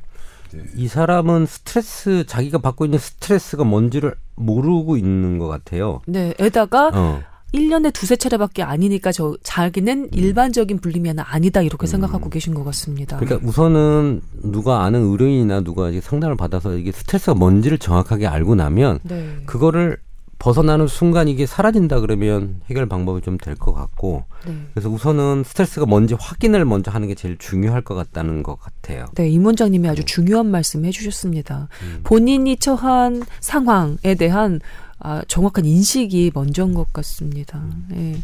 [0.77, 6.01] 이 사람은 스트레스 자기가 받고 있는 스트레스가 뭔지를 모르고 있는 것 같아요.
[6.07, 7.23] 네, 에다가 어.
[7.55, 13.17] 1년에 두세 차례밖에 아니니까 저 자기는 일반적인 불리면은 아니다 이렇게 생각하고 계신 것 같습니다.
[13.19, 19.37] 그러니까 우선은 누가 아는 의료인이나 누가 상담을 받아서 이게 스트레스가 뭔지를 정확하게 알고 나면 네.
[19.47, 19.99] 그거를
[20.39, 24.55] 벗어나는 순간 이게 사라진다 그러면 해결 방법이 좀 될 것 같고 네.
[24.75, 29.07] 그래서 우선은 스트레스가 뭔지 확인을 먼저 하는 게 제일 중요할 것 같다는 것 같아요.
[29.15, 31.69] 네, 임 원장님이 아주 중요한 말씀 해주셨습니다.
[31.83, 32.01] 음.
[32.05, 34.61] 본인이 처한 상황에 대한
[34.99, 37.59] 아, 정확한 인식이 먼저인 것 같습니다.
[37.59, 37.87] 음.
[37.91, 38.23] 네.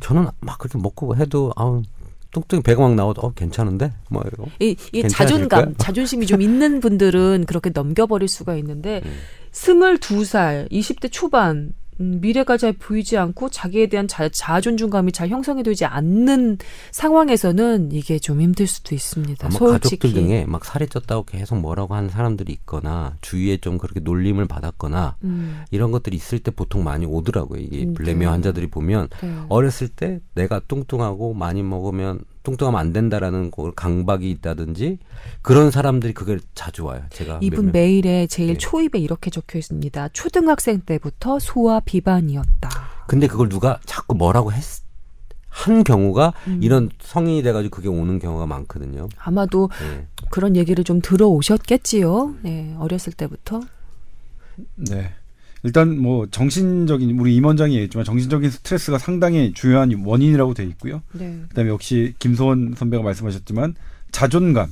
[0.00, 1.82] 저는 막 그렇게 먹고 해도 아우
[2.30, 5.74] 뚱뚱이 배가 막 나와도 어 괜찮은데 뭐 이거 이, 이 자존감?
[5.78, 9.12] 자존심이 좀 있는 분들은 그렇게 넘겨버릴 수가 있는데, 음.
[9.58, 15.64] 스물두 살, 20대 초반, 음, 미래가 잘 보이지 않고 자기에 대한 자, 자존감이 잘 형성이
[15.64, 16.58] 되지 않는
[16.92, 19.44] 상황에서는 이게 좀 힘들 수도 있습니다.
[19.44, 19.98] 아마 솔직히.
[19.98, 25.16] 가족들 중에 막 살이 쪘다고 계속 뭐라고 하는 사람들이 있거나 주위에 좀 그렇게 놀림을 받았거나
[25.24, 27.60] 음, 이런 것들이 있을 때 보통 많이 오더라고요.
[27.60, 28.32] 이게 음, 불레미아 네.
[28.32, 29.34] 환자들이 보면 네.
[29.48, 34.98] 어렸을 때 내가 뚱뚱하고 많이 먹으면 뚱뚱하면 안 된다라는 그 강박이 있다든지
[35.42, 37.02] 그런 사람들이 그걸 자주 와요.
[37.10, 38.58] 제가 이분 메일에 제일 네.
[38.58, 40.08] 초입에 이렇게 적혀 있습니다.
[40.12, 42.70] 초등학생 때부터 소아 비반이었다.
[43.06, 44.62] 근데 그걸 누가 자꾸 뭐라고 했,
[45.48, 46.60] 한 경우가 음.
[46.62, 49.08] 이런 성인이 돼가지고 그게 오는 경우가 많거든요.
[49.18, 50.06] 아마도 네.
[50.30, 52.36] 그런 얘기를 좀 들어오셨겠지요.
[52.42, 53.60] 네, 어렸을 때부터.
[54.76, 55.12] 네.
[55.62, 61.02] 일단 뭐 정신적인 우리 임원장이 얘기했지만 정신적인 스트레스가 상당히 중요한 원인이라고 돼 있고요.
[61.12, 61.40] 네.
[61.48, 63.74] 그다음에 역시 김소원 선배가 말씀하셨지만
[64.12, 64.70] 자존감,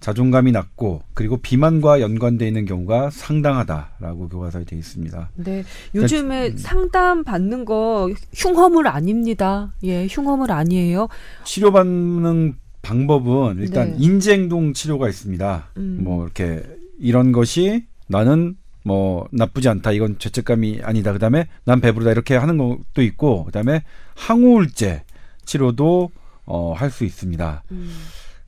[0.00, 5.30] 자존감이 낮고 그리고 비만과 연관돼 있는 경우가 상당하다라고 교과서에 돼 있습니다.
[5.36, 5.64] 네.
[5.94, 9.72] 요즘에 상담 받는 거 흉허물 아닙니다.
[9.84, 11.08] 예, 흉허물 아니에요.
[11.44, 13.96] 치료 받는 방법은 일단 네.
[13.98, 15.70] 인지행동 치료가 있습니다.
[15.76, 16.00] 음.
[16.02, 16.62] 뭐 이렇게
[16.98, 19.92] 이런 것이 나는 뭐 나쁘지 않다.
[19.92, 21.12] 이건 죄책감이 아니다.
[21.12, 22.10] 그다음에 난 배부르다.
[22.10, 23.82] 이렇게 하는 것도 있고 그다음에
[24.14, 25.04] 항우울제
[25.44, 26.10] 치료도
[26.46, 27.62] 어, 할 수 있습니다.
[27.72, 27.90] 음.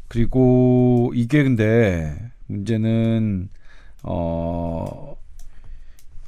[0.08, 2.16] 그리고 이게 근데
[2.46, 3.48] 문제는
[4.02, 5.16] 어,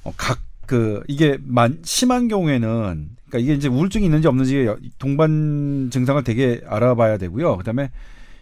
[0.04, 6.22] 어, 각 그 이게 만 심한 경우에는 그러니까 이게 이제 우울증이 있는지 없는지 동반 증상을
[6.24, 7.58] 되게 알아봐야 되고요.
[7.58, 7.90] 그다음에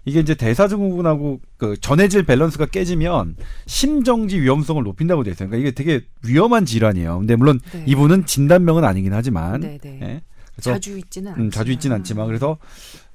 [0.05, 3.37] 이게 이제 대사증후군하고 그 전해질 밸런스가 깨지면
[3.67, 5.49] 심정지 위험성을 높인다고 돼 있어요.
[5.49, 7.19] 그러니까 이게 되게 위험한 질환이에요.
[7.19, 7.85] 근데 물론 네.
[7.87, 9.99] 이분은 진단명은 아니긴 하지만 네, 네.
[10.03, 10.23] 예.
[10.55, 11.47] 그래서 자주 있지는 않지만.
[11.47, 12.59] 음, 자주 있지는 않지만 그래서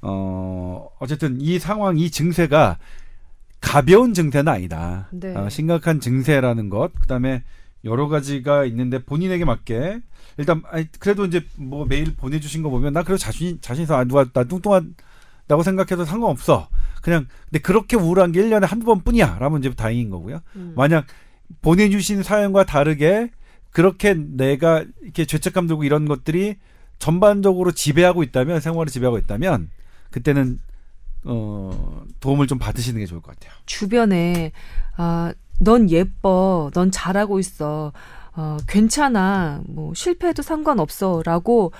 [0.02, 2.78] 어 어쨌든 이 상황 이 증세가
[3.62, 5.10] 가벼운 증세는 아니다.
[5.12, 5.36] 네.
[5.36, 7.44] 어, 심각한 증세라는 것 그다음에
[7.84, 10.02] 여러 가지가 있는데 본인에게 맞게
[10.38, 14.04] 일단 아니, 그래도 이제 뭐 메일 보내주신 거 보면 나 그래도 자신 자신 있어 아,
[14.04, 14.82] 누가 나 뚱뚱하
[15.48, 16.68] 다고 생각해도 상관없어.
[17.02, 19.38] 그냥 근데 그렇게 우울한 게 1년에 한두 번뿐이야.
[19.40, 20.40] 라면 이제 다행인 거고요.
[20.56, 20.74] 음.
[20.76, 21.06] 만약
[21.62, 23.30] 보내주신 사연과 다르게
[23.72, 26.56] 그렇게 내가 이렇게 죄책감 들고 이런 것들이
[26.98, 29.70] 전반적으로 지배하고 있다면 생활을 지배하고 있다면
[30.12, 30.60] 그때는
[31.26, 33.54] 어 도움을 좀 받으시는 게 좋을 것 같아요.
[33.66, 34.52] 주변에
[34.96, 37.92] 아, 넌 예뻐, 넌 잘하고 있어,
[38.36, 41.72] 어, 괜찮아, 뭐 실패해도 상관없어 라고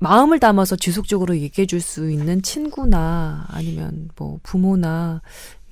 [0.00, 5.22] 마음을 담아서 지속적으로 얘기해 줄 수 있는 친구나 아니면 뭐 부모나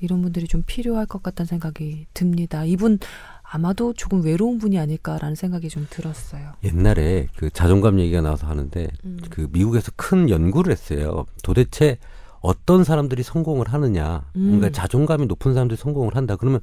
[0.00, 2.64] 이런 분들이 좀 필요할 것 같다는 생각이 듭니다.
[2.64, 2.98] 이분
[3.42, 6.52] 아마도 조금 외로운 분이 아닐까라는 생각이 좀 들었어요.
[6.64, 9.18] 옛날에 그 자존감 얘기가 나와서 하는데 음.
[9.30, 11.26] 그 미국에서 큰 연구를 했어요.
[11.42, 11.98] 도대체
[12.40, 14.24] 어떤 사람들이 성공을 하느냐.
[14.36, 14.58] 음.
[14.58, 16.36] 그러니까 자존감이 높은 사람들이 성공을 한다.
[16.36, 16.60] 그러면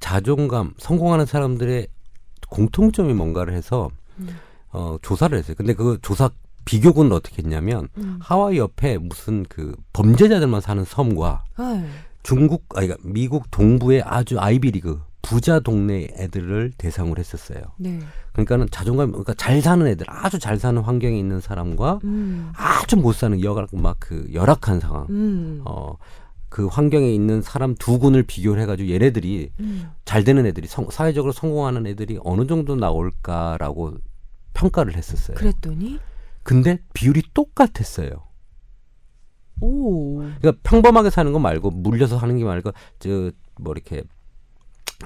[0.00, 1.86] 자존감, 성공하는 사람들의
[2.48, 4.28] 공통점이 뭔가를 해서 음.
[4.70, 5.54] 어, 조사를 했어요.
[5.56, 6.30] 근데 그 조사
[6.64, 8.18] 비교군을 어떻게 했냐면 음.
[8.20, 11.82] 하와이 옆에 무슨 그 범죄자들만 사는 섬과 아유,
[12.22, 17.60] 중국 아니 그러니까 미국 동부의 아주 아이비리그 부자 동네 애들을 대상으로 했었어요.
[17.76, 18.00] 네.
[18.32, 22.52] 그러니까는 자존감 그러니까 잘 사는 애들 아주 잘 사는 환경에 있는 사람과 음.
[22.56, 25.62] 아주 못 사는 열악 막그 열악한 상황 음.
[25.64, 25.96] 어
[26.52, 29.90] 그 환경에 있는 사람 두 군을 비교를 해가지고 얘네들이 음.
[30.04, 33.94] 잘 되는 애들이 성, 사회적으로 성공하는 애들이 어느 정도 나올까라고
[34.52, 35.34] 평가를 했었어요.
[35.38, 35.98] 그랬더니
[36.42, 38.10] 근데 비율이 똑같았어요.
[39.60, 40.16] 오.
[40.18, 44.02] 그러니까 평범하게 사는 거 말고 물려서 사는 게 말고 저뭐 이렇게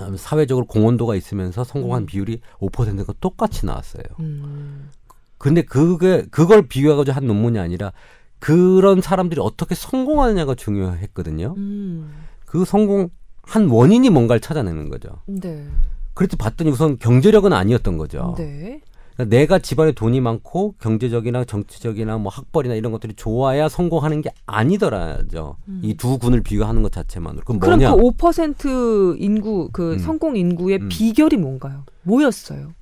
[0.01, 2.07] 음, 사회적으로 공헌도가 있으면서 성공한 음.
[2.07, 4.05] 비율이 5%가 똑같이 나왔어요.
[4.21, 4.91] 음.
[5.39, 7.93] 근데 그게 그걸 비교해가지고 한 논문이 아니라
[8.39, 11.55] 그런 사람들이 어떻게 성공하느냐가 중요했거든요.
[11.57, 12.13] 음.
[12.45, 15.21] 그 성공한 원인이 뭔가를 찾아내는 거죠.
[15.27, 15.67] 네.
[16.15, 18.35] 그래도 봤더니 우선 경제력은 아니었던 거죠.
[18.39, 18.81] 네.
[19.17, 25.57] 그러니까 내가 집안에 돈이 많고 경제적이나 정치적이나 뭐 학벌이나 이런 것들이 좋아야 성공하는 게 아니더라죠.
[25.69, 25.81] 음.
[25.83, 27.43] 이두 군을 비교하는 것 자체만으로.
[27.45, 27.97] 그럼 그럼 뭐냐?
[27.97, 29.99] 그5% 인구 그 음.
[29.99, 30.89] 성공 인구의 음.
[30.91, 31.85] 비결이 뭔가요?
[32.03, 32.75] 뭐였어요?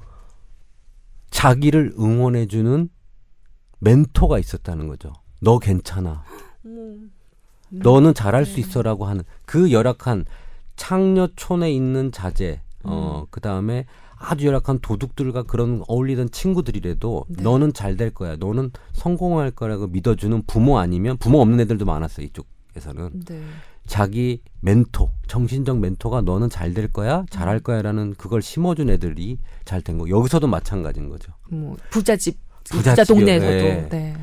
[1.30, 2.88] 자기를 응원해 주는
[3.78, 5.12] 멘토가 있었다는 거죠.
[5.40, 6.24] 너 괜찮아.
[6.64, 7.12] 음.
[7.70, 8.60] 너는 잘할 수 네.
[8.60, 10.24] 있어라고 하는 그 열악한
[10.76, 13.26] 창녀촌에 있는 자제, 어, 음.
[13.30, 13.84] 그 다음에
[14.24, 17.42] 아주 열악한 도둑들과 그런 어울리던 친구들이라도 네.
[17.42, 18.36] 너는 잘 될 거야.
[18.36, 22.26] 너는 성공할 거라고 믿어주는 부모 아니면 부모 없는 애들도 많았어요.
[22.26, 23.24] 이쪽에서는.
[23.26, 23.40] 네.
[23.86, 29.98] 자기 멘토, 정신적 멘토가 너는 잘 될 거야, 잘할 거야라는 그걸 심어준 애들이 잘 된
[29.98, 30.08] 거.
[30.08, 31.32] 여기서도 마찬가지인 거죠.
[31.50, 32.92] 뭐 부잣집 부잣집이요.
[32.94, 34.16] 부자 동네에서도 네.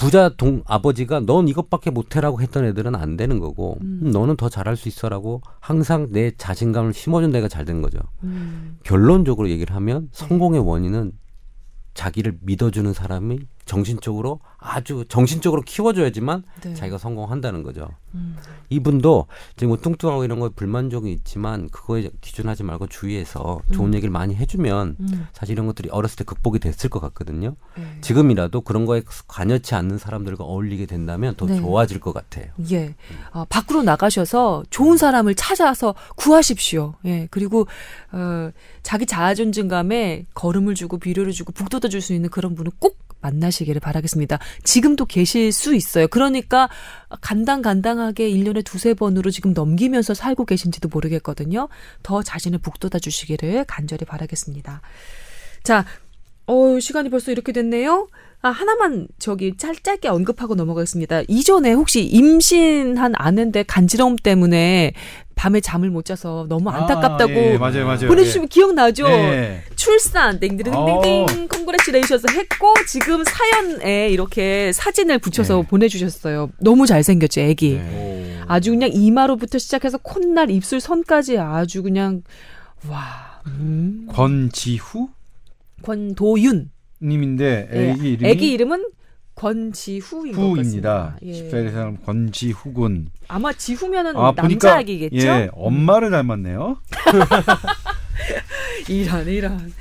[0.00, 0.04] 네.
[0.04, 4.00] 부자 동 아버지가 넌 이것밖에 못해라고 했던 애들은 안 되는 거고 음.
[4.02, 7.98] 음, 너는 더 잘할 수 있어라고 항상 내 자신감을 심어준 애가 잘 되는 거죠.
[8.22, 8.78] 음.
[8.82, 10.08] 결론적으로 얘기를 하면 네.
[10.12, 11.12] 성공의 원인은
[11.94, 16.74] 자기를 믿어주는 사람이 정신적으로 아주 정신적으로 키워줘야지만 네.
[16.74, 17.88] 자기가 성공한다는 거죠.
[18.16, 18.36] 음.
[18.68, 23.94] 이분도 지금 뭐 뚱뚱하고 이런 거에 불만족이 있지만 그거에 기준하지 말고 주위에서 좋은 음.
[23.94, 25.26] 얘기를 많이 해주면 음.
[25.32, 27.54] 사실 이런 것들이 어렸을 때 극복이 됐을 것 같거든요.
[27.76, 27.84] 네.
[28.00, 31.60] 지금이라도 그런 거에 관여치 않는 사람들과 어울리게 된다면 더 네.
[31.60, 32.46] 좋아질 것 같아요.
[32.72, 32.96] 예.
[33.30, 36.94] 아, 밖으로 나가셔서 좋은 사람을 찾아서 구하십시오.
[37.04, 37.28] 예.
[37.30, 37.68] 그리고,
[38.10, 38.50] 어,
[38.82, 44.38] 자기 자아존중감에 걸음을 주고 비료를 주고 북돋아 줄 수 있는 그런 분을 꼭 만나시기를 바라겠습니다.
[44.64, 46.08] 지금도 계실 수 있어요.
[46.08, 46.68] 그러니까
[47.20, 51.68] 간당간당하게 1년에 두세 번으로 지금 넘기면서 살고 계신지도 모르겠거든요.
[52.02, 54.80] 더 자신을 북돋아 주시기를 간절히 바라겠습니다.
[55.62, 55.84] 자,
[56.46, 58.08] 어, 시간이 벌써 이렇게 됐네요.
[58.42, 61.22] 아, 하나만 저기 짧, 짧게 언급하고 넘어가겠습니다.
[61.28, 64.92] 이전에 혹시 임신한 아낸데 간지러움 때문에
[65.34, 68.08] 밤에 잠을 못 자서 너무 안타깝다고 아, 예, 맞아요, 맞아요.
[68.08, 69.06] 보내주시면 기억나죠?
[69.08, 69.62] 예.
[69.76, 75.66] 출산 땡땡땡땡 congratulations 했고 지금 사연에 이렇게 사진을 붙여서 네.
[75.66, 76.50] 보내주셨어요.
[76.60, 77.74] 너무 잘생겼죠, 애기.
[77.74, 78.38] 네.
[78.46, 82.22] 아주 그냥 이마로부터 시작해서 콧날, 입술 선까지 아주 그냥
[82.88, 83.40] 와.
[83.46, 84.06] 음.
[84.10, 85.08] 권지후
[85.82, 86.70] 권도윤.
[87.02, 88.84] 님인데 예, 애기 이름이 애기 이름은
[89.34, 91.16] 권지후인 것 후입니다.
[91.22, 91.32] 예.
[91.32, 93.08] 14살 사람 권지후 군.
[93.28, 95.16] 아마 지후면은 아, 남자 아기겠죠?
[95.16, 96.76] 예, 엄마를 닮았네요.
[98.88, 99.72] 이런 이런.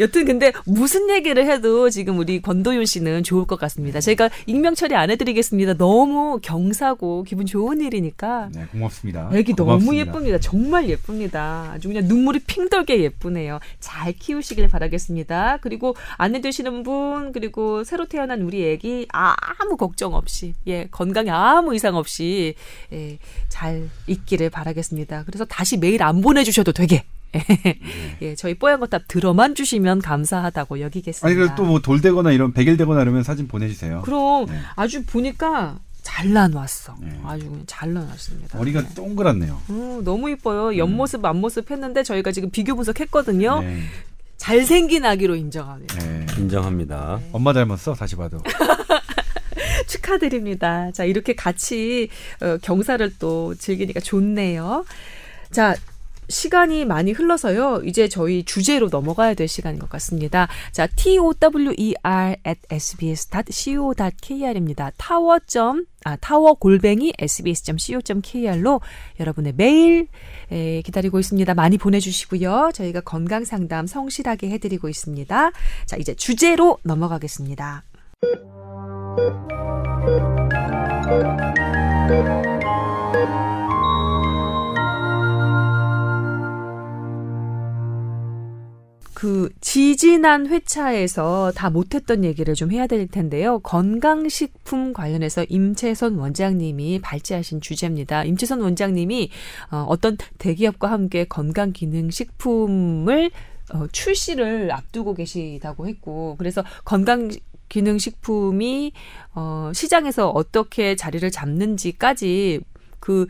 [0.00, 4.00] 여튼 근데 무슨 얘기를 해도 지금 우리 권도윤 씨는 좋을 것 같습니다.
[4.00, 5.74] 제가 익명 처리 안 해드리겠습니다.
[5.74, 8.50] 너무 경사고 기분 좋은 일이니까.
[8.52, 9.30] 네, 고맙습니다.
[9.32, 10.00] 애기 너무 고맙습니다.
[10.00, 10.38] 예쁩니다.
[10.38, 11.70] 정말 예쁩니다.
[11.72, 13.60] 아주 그냥 눈물이 핑 돌게 예쁘네요.
[13.78, 15.58] 잘 키우시길 바라겠습니다.
[15.60, 21.74] 그리고 안내 되시는 분 그리고 새로 태어난 우리 애기 아무 걱정 없이 예 건강에 아무
[21.74, 22.54] 이상 없이
[22.92, 23.18] 예,
[23.48, 25.24] 잘 있기를 바라겠습니다.
[25.24, 27.04] 그래서 다시 메일 안 보내주셔도 되게
[28.22, 31.42] 예, 저희 뽀얀 거탑 들어만 주시면 감사하다고 여기겠습니다.
[31.42, 34.02] 아니 또뭐 돌되거나 이런 백일되거나 이러면 사진 보내주세요.
[34.02, 34.58] 그럼 네.
[34.76, 36.94] 아주 보니까 잘 나왔어.
[37.00, 37.18] 네.
[37.24, 38.58] 아주 그냥 잘 나왔습니다.
[38.58, 38.94] 머리가 네.
[38.94, 39.60] 동그랗네요.
[39.68, 40.76] 어, 너무 이뻐요.
[40.76, 43.60] 옆모습, 앞모습 했는데 저희가 지금 비교 분석했거든요.
[43.60, 43.80] 네.
[44.36, 45.98] 잘생긴 아기로 인정합니다.
[45.98, 46.26] 네.
[46.38, 47.20] 인정합니다.
[47.32, 48.38] 엄마 닮았어 다시 봐도.
[49.88, 50.90] 축하드립니다.
[50.92, 52.08] 자, 이렇게 같이
[52.42, 54.84] 어, 경사를 또 즐기니까 좋네요.
[55.50, 55.74] 자,
[56.28, 57.82] 시간이 많이 흘러서요.
[57.84, 60.48] 이제 저희 주제로 넘어가야 될 시간인 것 같습니다.
[60.72, 61.34] 자, tower
[62.46, 63.92] at sbs.co.kr입니다.
[64.96, 68.80] 타워 점, 아, 타워 골뱅이 sbs.co.kr로
[69.20, 70.08] 여러분의 메일
[70.50, 71.54] 에, 기다리고 있습니다.
[71.54, 72.70] 많이 보내주시고요.
[72.74, 75.52] 저희가 건강 상담 성실하게 해드리고 있습니다.
[75.86, 77.82] 자, 이제 주제로 넘어가겠습니다.
[89.24, 93.58] 그 지지난 회차에서 다 못했던 얘기를 좀 해야 될 텐데요.
[93.60, 98.24] 건강식품 관련해서 임채선 원장님이 발제하신 주제입니다.
[98.24, 99.30] 임채선 원장님이
[99.70, 103.30] 어, 어떤 대기업과 함께 건강기능식품을
[103.72, 107.30] 어, 출시를 앞두고 계시다고 했고, 그래서 건강
[107.70, 108.92] 기능식품이
[109.34, 112.60] 어, 시장에서 어떻게 자리를 잡는지까지
[113.00, 113.26] 그,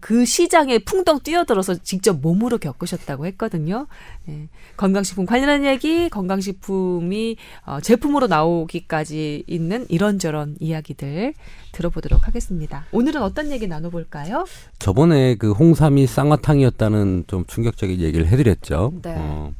[0.00, 3.86] 그 시장에 풍덩 뛰어들어서 직접 몸으로 겪으셨다고 했거든요.
[4.28, 4.48] 예.
[4.76, 11.34] 건강식품 관련한 얘기, 건강식품이 어, 제품으로 나오기까지 있는 이런저런 이야기들
[11.72, 12.84] 들어보도록 하겠습니다.
[12.92, 14.44] 오늘은 어떤 얘기 나눠볼까요?
[14.78, 18.92] 저번에 그 홍삼이 쌍화탕이었다는 좀 충격적인 얘기를 해드렸죠.
[19.02, 19.14] 네.
[19.16, 19.52] 어,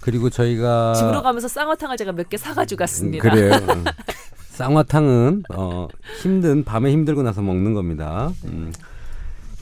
[0.00, 3.26] 그리고 저희가 집으로 가면서 쌍화탕을 제가 몇 개 사가지고 갔습니다.
[3.28, 3.52] 음, 그래요.
[3.54, 3.84] 음.
[4.56, 5.88] 쌍화탕은 어,
[6.22, 8.32] 힘든 밤에 힘들고 나서 먹는 겁니다.
[8.44, 8.72] 음,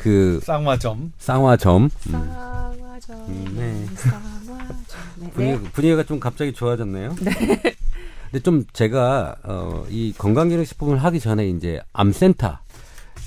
[0.04, 1.12] 그 쌍화점.
[1.16, 1.84] 쌍화점.
[1.84, 3.86] 음, 쌍화점, 음, 네.
[3.96, 4.76] 쌍화점.
[5.16, 5.30] 네.
[5.30, 7.14] 분위기, 분위기가 좀 갑자기 좋아졌네요.
[7.16, 12.58] 근데 좀 제가 어, 이 건강기능식품을 하기 전에 이제 암센터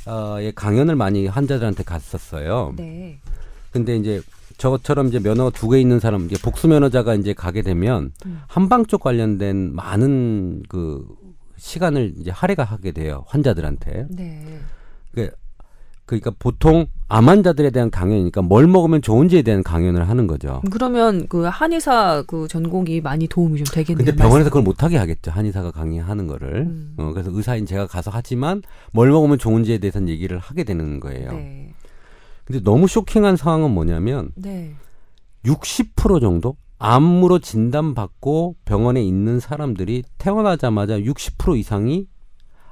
[0.05, 2.75] 어의 강연을 많이 환자들한테 갔었어요.
[2.77, 3.17] 네.
[3.71, 4.21] 근데 이제
[4.59, 8.41] 저처럼 이제 면허가 두 개 있는 사람, 이제 복수 면허자가 이제 가게 되면 음.
[8.47, 11.07] 한방 쪽 관련된 많은 그
[11.57, 14.05] 시간을 이제 할애가 하게 돼요 환자들한테.
[14.11, 14.59] 네.
[15.15, 15.31] 그
[16.07, 20.61] 그러니까 보통 암 환자들에 대한 강연이니까 뭘 먹으면 좋은지에 대한 강연을 하는 거죠.
[20.71, 24.05] 그러면 그 한의사 그 전공이 많이 도움이 좀 되겠네요.
[24.05, 26.61] 근데 병원에서 그걸 못하게 하겠죠 한의사가 강의하는 거를.
[26.61, 26.93] 음.
[26.97, 31.33] 어, 그래서 의사인 제가 가서 하지만 뭘 먹으면 좋은지에 대해서는 얘기를 하게 되는 거예요.
[31.33, 31.73] 네.
[32.45, 34.73] 근데 너무 쇼킹한 상황은 뭐냐면 네.
[35.43, 42.07] 60% 정도 암으로 진단받고 병원에 있는 사람들이 태어나자마자 60% 이상이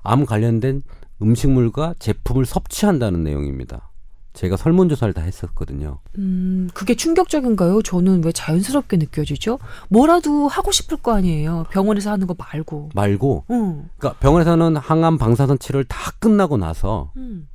[0.03, 0.83] 암 관련된
[1.21, 3.89] 음식물과 제품을 섭취한다는 내용입니다.
[4.33, 5.99] 제가 설문조사를 다 했었거든요.
[6.17, 7.81] 음, 그게 충격적인가요?
[7.83, 9.59] 저는 왜 자연스럽게 느껴지죠?
[9.89, 11.65] 뭐라도 하고 싶을 거 아니에요.
[11.71, 12.89] 병원에서 하는 거 말고.
[12.93, 13.89] 말고, 응.
[13.97, 17.47] 그러니까 병원에서는 항암 방사선 치료를 다 끝나고 나서 음.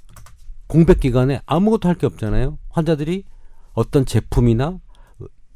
[0.69, 2.57] 공백 기간에 아무것도 할 게 없잖아요.
[2.71, 3.25] 환자들이
[3.75, 4.79] 어떤 제품이나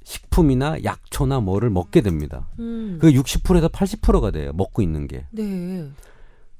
[0.04, 2.48] 식품이나 약초나 뭐를 먹게 됩니다.
[2.58, 2.98] 음.
[3.00, 4.52] 그 60%에서 80%가 돼요.
[4.54, 5.24] 먹고 있는 게.
[5.30, 5.88] 네.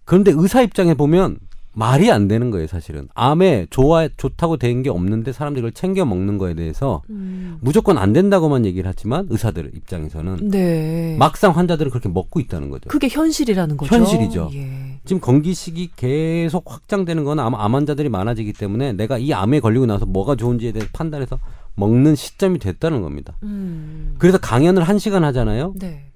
[0.04, 1.38] 그런데 의사 입장에 보면
[1.76, 3.08] 말이 안 되는 거예요, 사실은.
[3.14, 7.58] 암에 좋아, 좋다고 된 게 없는데 사람들이 그걸 챙겨 먹는 거에 대해서 음.
[7.60, 11.16] 무조건 안 된다고만 얘기를 하지만 의사들 입장에서는 네.
[11.18, 12.88] 막상 환자들은 그렇게 먹고 있다는 거죠.
[12.88, 13.92] 그게 현실이라는 거죠.
[13.96, 14.50] 현실이죠.
[14.54, 15.00] 예.
[15.04, 20.06] 지금 건기식이 계속 확장되는 건 아마 암 환자들이 많아지기 때문에 내가 이 암에 걸리고 나서
[20.06, 21.40] 뭐가 좋은지에 대해서 판단해서
[21.74, 23.36] 먹는 시점이 됐다는 겁니다.
[23.42, 24.14] 음.
[24.18, 25.74] 그래서 강연을 한 시간 하잖아요.
[25.80, 26.12] 네.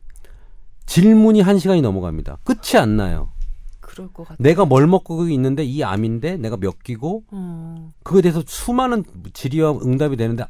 [0.87, 2.39] 질문이 한 시간이 넘어갑니다.
[2.45, 3.31] 끝이 안 나요.
[3.99, 4.37] 그럴 것 같아요.
[4.39, 7.91] 내가 뭘 먹고 있는데 이 암인데 내가 몇 끼고 어.
[8.05, 10.45] 그거에 대해서 수많은 질의와 응답이 되는데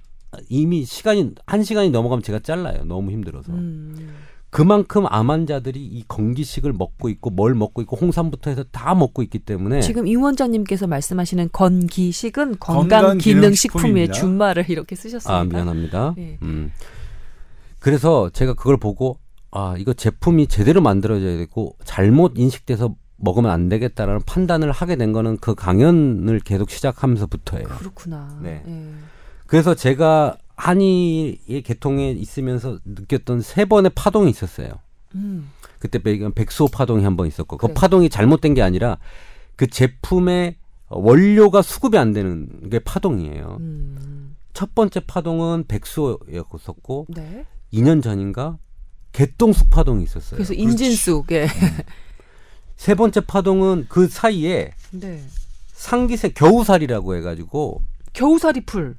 [0.50, 2.84] 이미 시간이 한 시간이 넘어가면 제가 잘라요.
[2.84, 3.52] 너무 힘들어서.
[3.52, 4.14] 음.
[4.50, 9.40] 그만큼 암 환자들이 이 건기식을 먹고 있고 뭘 먹고 있고 홍삼부터 해서 다 먹고 있기
[9.40, 12.58] 때문에 지금 임 원장님께서 말씀하시는 건기식은.
[12.58, 15.38] 건강기능식품의 준말을 이렇게 쓰셨습니다.
[15.38, 16.14] 아 미안합니다.
[16.16, 16.38] 네.
[16.42, 16.70] 음.
[17.78, 19.18] 그래서 제가 그걸 보고
[19.50, 25.36] 아 이거 제품이 제대로 만들어져야 되고 잘못 인식돼서 먹으면 안 되겠다라는 판단을 하게 된 거는
[25.38, 27.66] 그 강연을 계속 시작하면서부터예요.
[27.68, 28.38] 그렇구나.
[28.42, 28.62] 네.
[28.66, 28.88] 예.
[29.46, 34.68] 그래서 제가 한의의 계통에 있으면서 느꼈던 세 번의 파동이 있었어요.
[35.14, 35.50] 음.
[35.80, 37.74] 그때 백- 백수호 파동이 한 번 있었고 그 그래.
[37.74, 38.98] 파동이 잘못된 게 아니라
[39.56, 40.56] 그 제품의
[40.88, 43.56] 원료가 수급이 안 되는 게 파동이에요.
[43.60, 44.36] 음.
[44.52, 47.44] 첫 번째 파동은 백수호였었고 네.
[47.72, 48.58] 2년 전인가
[49.12, 50.36] 개똥쑥 파동이 있었어요.
[50.38, 51.30] 그래서 인진쑥.
[51.32, 51.46] 예.
[52.78, 55.20] 세 번째 파동은 그 사이에 네.
[55.72, 58.96] 상기세 겨우살이라고 해가지고 겨우살이 풀.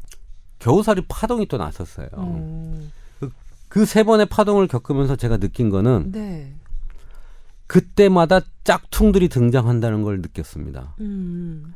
[0.59, 2.09] 겨우살이 파동이 또 났었어요.
[2.11, 2.89] 어.
[3.69, 6.53] 그세 번의 파동을 겪으면서 제가 느낀 거는 네.
[7.67, 10.95] 그때마다 짝퉁들이 등장한다는 걸 느꼈습니다.
[10.99, 11.73] 음.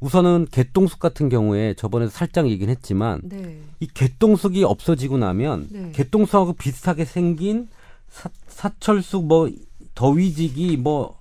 [0.00, 3.60] 우선은 개똥쑥 같은 경우에 저번에 살짝 얘기는 했지만 네.
[3.78, 5.92] 이 개똥쑥이 없어지고 나면 네.
[5.92, 7.68] 개똥쑥하고 비슷하게 생긴
[8.10, 9.48] 사, 사철쑥 뭐
[9.96, 11.18] 더위지기 뭐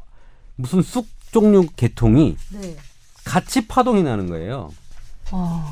[0.55, 2.77] 무슨 쑥 종류 개통이 네.
[3.23, 4.71] 같이 파동이 나는 거예요.
[5.31, 5.71] 아.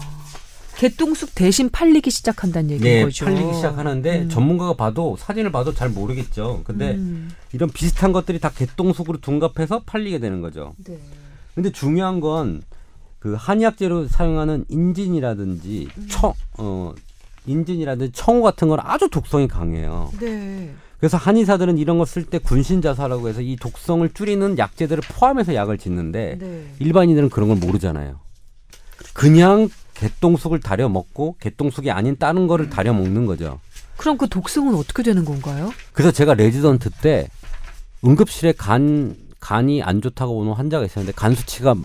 [0.78, 3.26] 개똥쑥 대신 팔리기 시작한다는 얘기인 네, 거죠.
[3.26, 4.30] 팔리기 시작하는데 음.
[4.30, 6.64] 전문가가 봐도 사진을 봐도 잘 모르겠죠.
[6.66, 7.30] 근데 음.
[7.52, 10.74] 이런 비슷한 것들이 다 개똥쑥으로 둔갑해서 팔리게 되는 거죠.
[10.84, 10.98] 네.
[11.54, 12.64] 근데 중요한 건
[13.24, 16.08] 그 한의학재로 사용하는 인진이라든지 음.
[16.10, 16.94] 청, 어,
[17.46, 20.12] 인진이라든지 청호 같은 건 아주 독성이 강해요.
[20.20, 20.76] 네.
[21.04, 26.38] 그래서 한의사들은 이런 거 쓸 때 군신자사라고 해서 이 독성을 줄이는 약재들을 포함해서 약을 짓는데
[26.40, 26.66] 네.
[26.80, 28.22] 일반인들은 그런 걸 모르잖아요.
[29.12, 33.60] 그냥 개똥쑥을 다려 먹고 개똥쑥이 아닌 다른 거를 다려 먹는 거죠.
[33.98, 35.74] 그럼 그 독성은 어떻게 되는 건가요?
[35.92, 37.28] 그래서 제가 레지던트 때
[38.06, 41.76] 응급실에 간 간이 안 좋다고 오는 환자가 있었는데 간 수치가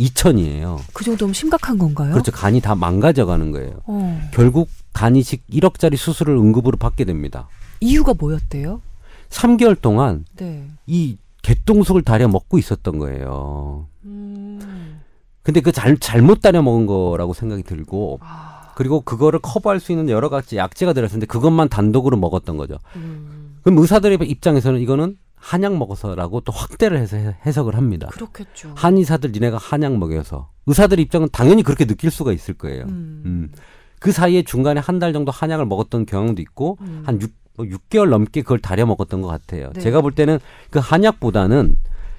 [0.00, 0.80] 2천이에요.
[0.92, 2.10] 그 정도면 심각한 건가요?
[2.10, 2.32] 그렇죠.
[2.32, 3.82] 간이 다 망가져 가는 거예요.
[3.86, 4.20] 어.
[4.34, 7.46] 결국 간이식 1억짜리 수술을 응급으로 받게 됩니다.
[7.82, 8.80] 이유가 뭐였대요?
[9.28, 10.68] 3개월 동안 네.
[10.86, 13.86] 이 개똥쑥을 다려 먹고 있었던 거예요.
[14.04, 15.00] 음.
[15.42, 18.72] 근데 그 잘, 잘못 다려 먹은 거라고 생각이 들고 아.
[18.76, 22.76] 그리고 그거를 커버할 수 있는 여러 가지 약재가 들었는데 그것만 단독으로 먹었던 거죠.
[22.96, 23.58] 음.
[23.62, 28.06] 그럼 의사들의 입장에서는 이거는 한약 먹어서라고 또 확대를 해서 해- 해석을 합니다.
[28.12, 28.72] 그렇겠죠.
[28.76, 32.84] 한의사들 니네가 한약 먹여서 의사들 입장은 당연히 그렇게 느낄 수가 있을 거예요.
[32.84, 33.22] 음.
[33.26, 33.52] 음.
[33.98, 37.02] 그 사이에 중간에 한 달 정도 한약을 먹었던 경향도 있고 음.
[37.04, 39.70] 한 6, 뭐 6개월 넘게 그걸 다려 먹었던 것 같아요.
[39.74, 39.80] 네.
[39.80, 40.38] 제가 볼 때는
[40.70, 41.76] 그 한약보다는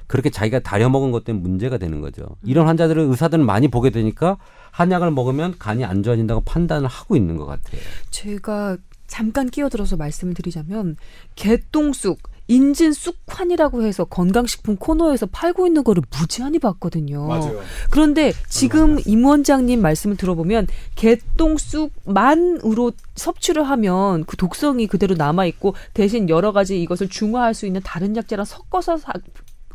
[0.07, 2.23] 그렇게 자기가 다려 먹은 것 때문에 문제가 되는 거죠.
[2.23, 2.35] 음.
[2.43, 4.37] 이런 환자들은 의사들은 많이 보게 되니까
[4.71, 7.81] 한약을 먹으면 간이 안 좋아진다고 판단을 하고 있는 것 같아요.
[8.11, 8.77] 제가
[9.07, 10.97] 잠깐 끼어들어서 말씀을 드리자면
[11.35, 17.27] 개똥쑥, 인진 쑥환이라고 해서 건강식품 코너에서 팔고 있는 거를 무지한히 봤거든요.
[17.89, 26.29] 그런데 지금 임 원장님 말씀을 들어보면 개똥쑥만으로 섭취를 하면 그 독성이 그대로 남아 있고 대신
[26.29, 29.13] 여러 가지 이것을 중화할 수 있는 다른 약재랑 섞어서 사-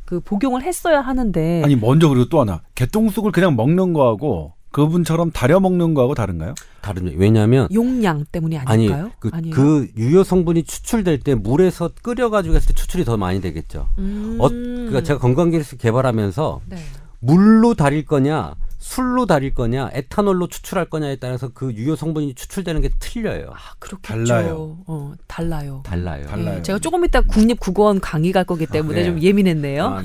[0.04, 2.62] 그 복용을 했어야 하는데 아니 먼저 그리고 또 하나.
[2.74, 6.54] 개똥쑥을 그냥 먹는 거하고 그분처럼 다려 먹는 거하고 다른가요?
[6.80, 9.10] 다른 왜냐하면 용량 때문이 아니 아닐까요?
[9.18, 9.54] 그, 아니에요?
[9.54, 13.88] 그 유효 성분이 추출될 때 물에서 끓여가지고 했을 때 추출이 더 많이 되겠죠.
[13.98, 14.36] 음.
[14.38, 16.76] 어, 그러니까 제가 건강기술 개발하면서 네.
[17.18, 18.54] 물로 달일 거냐
[18.88, 23.50] 술로 달일 거냐 에탄올로 추출할 거냐에 따라서 그 유효 성분이 추출되는 게 틀려요.
[23.52, 24.24] 아, 그렇겠죠.
[24.24, 24.78] 달라요.
[24.86, 25.82] 어, 달라요.
[25.84, 26.26] 달라요.
[26.26, 26.56] 달라요.
[26.56, 29.04] 예, 제가 조금 이따 국립국어원 강의 갈 거기 때문에 네.
[29.04, 29.84] 좀 예민했네요.
[29.84, 30.02] 아,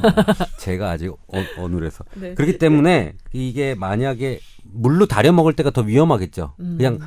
[0.60, 1.18] 제가 아직 어,
[1.60, 2.34] 어눌해서 네.
[2.34, 6.56] 그렇기 때문에 이게 만약에 물로 달여 먹을 때가 더 위험하겠죠.
[6.60, 7.00] 음, 그냥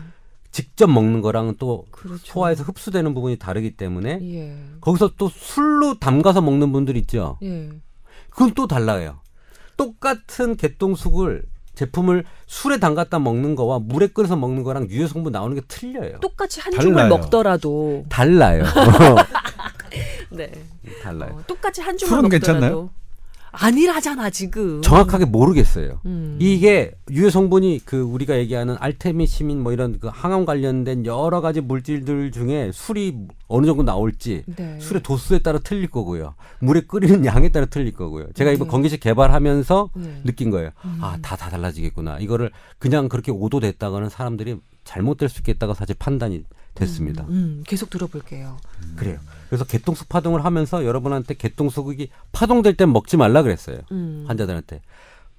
[0.53, 2.23] 직접 먹는 거랑은 또 그렇죠.
[2.25, 4.57] 소화에서 흡수되는 부분이 다르기 때문에 예.
[4.81, 7.39] 거기서 또 술로 담가서 먹는 분들 있죠.
[7.43, 7.69] 예.
[8.31, 9.21] 그건 또 달라요.
[9.77, 11.43] 똑같은 개똥쑥을
[11.77, 16.19] 제품을 술에 담갔다 먹는 거와 물에 끓여서 먹는 거랑 유효 성분 나오는 게 틀려요.
[16.21, 16.89] 똑같이 한 달라요.
[16.89, 18.65] 줌을 먹더라도 달라요.
[20.31, 20.51] 네.
[21.03, 21.37] 달라요.
[21.37, 22.91] 어, 똑같이 한 줌을 술은 먹더라도 괜찮나요?
[23.59, 24.83] 아니라잖아 지금.
[24.83, 26.01] 정확하게 모르겠어요.
[26.05, 26.37] 음.
[26.41, 32.31] 이게 유효 성분이 그 우리가 얘기하는 알테미시민 뭐 이런 그 항암 관련된 여러 가지 물질들
[32.33, 33.17] 중에 술이
[33.49, 34.79] 어느 정도 나올지 네.
[34.81, 36.35] 술의 도수에 따라 틀릴 거고요.
[36.61, 38.27] 물에 끓이는 양에 따라 틀릴 거고요.
[38.35, 38.71] 제가 이번 네.
[38.73, 40.21] 건기식 개발하면서 네.
[40.25, 40.71] 느낀 거예요.
[40.85, 40.99] 음.
[41.01, 42.19] 아, 다, 다 달라지겠구나.
[42.19, 46.45] 이거를 그냥 그렇게 오도 됐다가는 사람들이 잘못될 수 있겠다가 사실 판단이
[46.77, 47.25] 됐습니다.
[47.25, 48.57] 음, 음, 계속 들어볼게요.
[48.95, 49.19] 그래요.
[49.49, 53.79] 그래서 개똥쑥 파동을 하면서 여러분한테 개똥쑥이 파동될 땐 먹지 말라 그랬어요.
[53.91, 54.25] 음.
[54.29, 54.83] 환자들한테.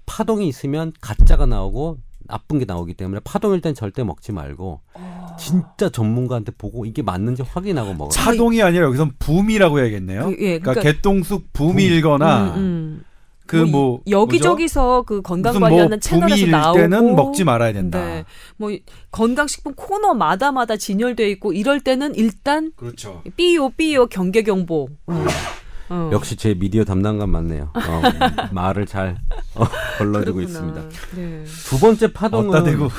[0.05, 5.35] 파동이 있으면 가짜가 나오고 나쁜 게 나오기 때문에 파동일 땐 절대 먹지 말고 어.
[5.39, 8.09] 진짜 전문가한테 보고 이게 맞는지 확인하고 먹어요.
[8.09, 10.25] 차동이 아니라 여기선 붐이라고 해야겠네요.
[10.25, 13.03] 그, 예, 그러니까, 그러니까 개똥쑥 붐이 일거나 음, 음.
[13.47, 17.99] 그뭐 여기저기서 그 건강 뭐 관련한 채널에서 붐이 일 나오고 때는 먹지 말아야 된다.
[18.03, 18.25] 네.
[18.57, 18.71] 뭐
[19.11, 23.23] 건강식품 코너마다마다 진열돼 있고 이럴 때는 일단 그렇죠.
[23.35, 24.89] 삐요 삐요 경계 경보.
[25.07, 25.25] 어.
[25.89, 26.09] 어.
[26.11, 27.71] 역시 제 미디어 담당관 맞네요.
[27.73, 28.01] 어,
[28.51, 29.17] 말을 잘
[29.55, 29.63] 어,
[29.97, 30.41] 걸러주고.
[30.41, 30.81] 있습니다.
[31.15, 31.43] 네.
[31.65, 32.89] 두 번째 파동은 어따 대고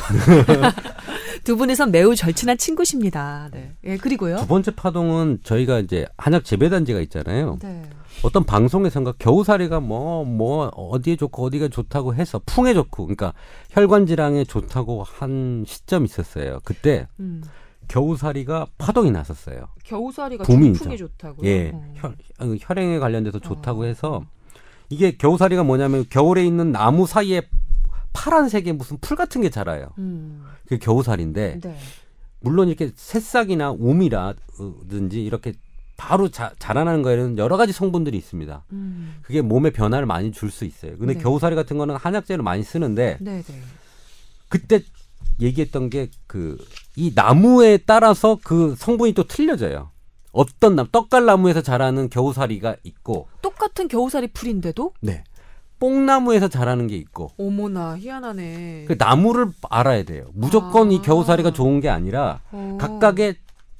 [1.45, 3.51] 두 분이서 매우 절친한 친구십니다.
[3.53, 3.73] 네.
[3.85, 4.39] 예, 그리고요.
[4.39, 7.59] 두 번째 파동은 저희가 이제 한약 재배단지가 있잖아요.
[7.63, 7.83] 네.
[8.23, 13.33] 어떤 방송에선가 겨우살이가 뭐, 뭐, 어디에 좋고 어디가 좋다고 해서 풍에 좋고, 그러니까
[13.71, 16.59] 혈관 질환에 좋다고 한 시점이 있었어요.
[16.65, 17.43] 그때 음.
[17.87, 19.69] 겨우살이가 파동이 났었어요.
[19.85, 20.79] 겨우살이가 봄이죠.
[20.79, 21.49] 중풍에 좋다고요.
[21.49, 21.71] 예.
[21.75, 21.93] 어.
[21.95, 23.85] 혈, 어, 혈행에 관련돼서 좋다고 어.
[23.85, 24.23] 해서
[24.91, 27.43] 이게 겨우살이가 뭐냐면 겨울에 있는 나무 사이에
[28.13, 29.89] 파란색의 무슨 풀 같은 게 자라요.
[29.99, 30.45] 음.
[30.65, 31.77] 그게 겨우살인데 네.
[32.41, 35.55] 물론 이렇게 새싹이나 우미라든지 이렇게
[35.99, 38.65] 바로 자, 자라나는 거에는 여러 가지 성분들이 있습니다.
[38.73, 39.17] 음.
[39.23, 40.97] 그게 몸에 변화를 많이 줄 수 있어요.
[40.97, 41.21] 근데 네.
[41.21, 43.61] 겨우살이 같은 거는 한약재를 많이 쓰는데 네, 네.
[44.49, 44.81] 그때
[45.41, 46.57] 얘기했던 게 그
[46.97, 49.91] 이 나무에 따라서 그 성분이 또 틀려져요.
[50.33, 55.23] 어떤 나 떡갈나무에서 자라는 겨우살이가 있고 똑같은 겨우살이 풀인데도 네.
[55.79, 58.87] 뽕나무에서 자라는 게 있고 어머나 희한하네.
[58.89, 60.27] 그 나무를 알아야 돼요.
[60.33, 61.03] 무조건 이 아.
[61.03, 62.79] 겨우살이가 좋은 게 아니라 어.
[62.81, 63.37] 각각의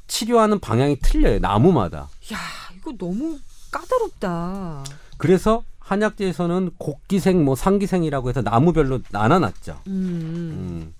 [0.09, 1.39] 치료하는 방향이 틀려요.
[1.39, 2.09] 나무마다.
[2.33, 2.39] 야,
[2.77, 3.39] 이거 너무
[3.71, 4.85] 까다롭다.
[5.17, 9.81] 그래서 한약재에서는 곡기생, 뭐 상기생이라고 해서 나무별로 나눠놨죠.
[9.87, 9.93] 음.
[9.93, 10.95] 음.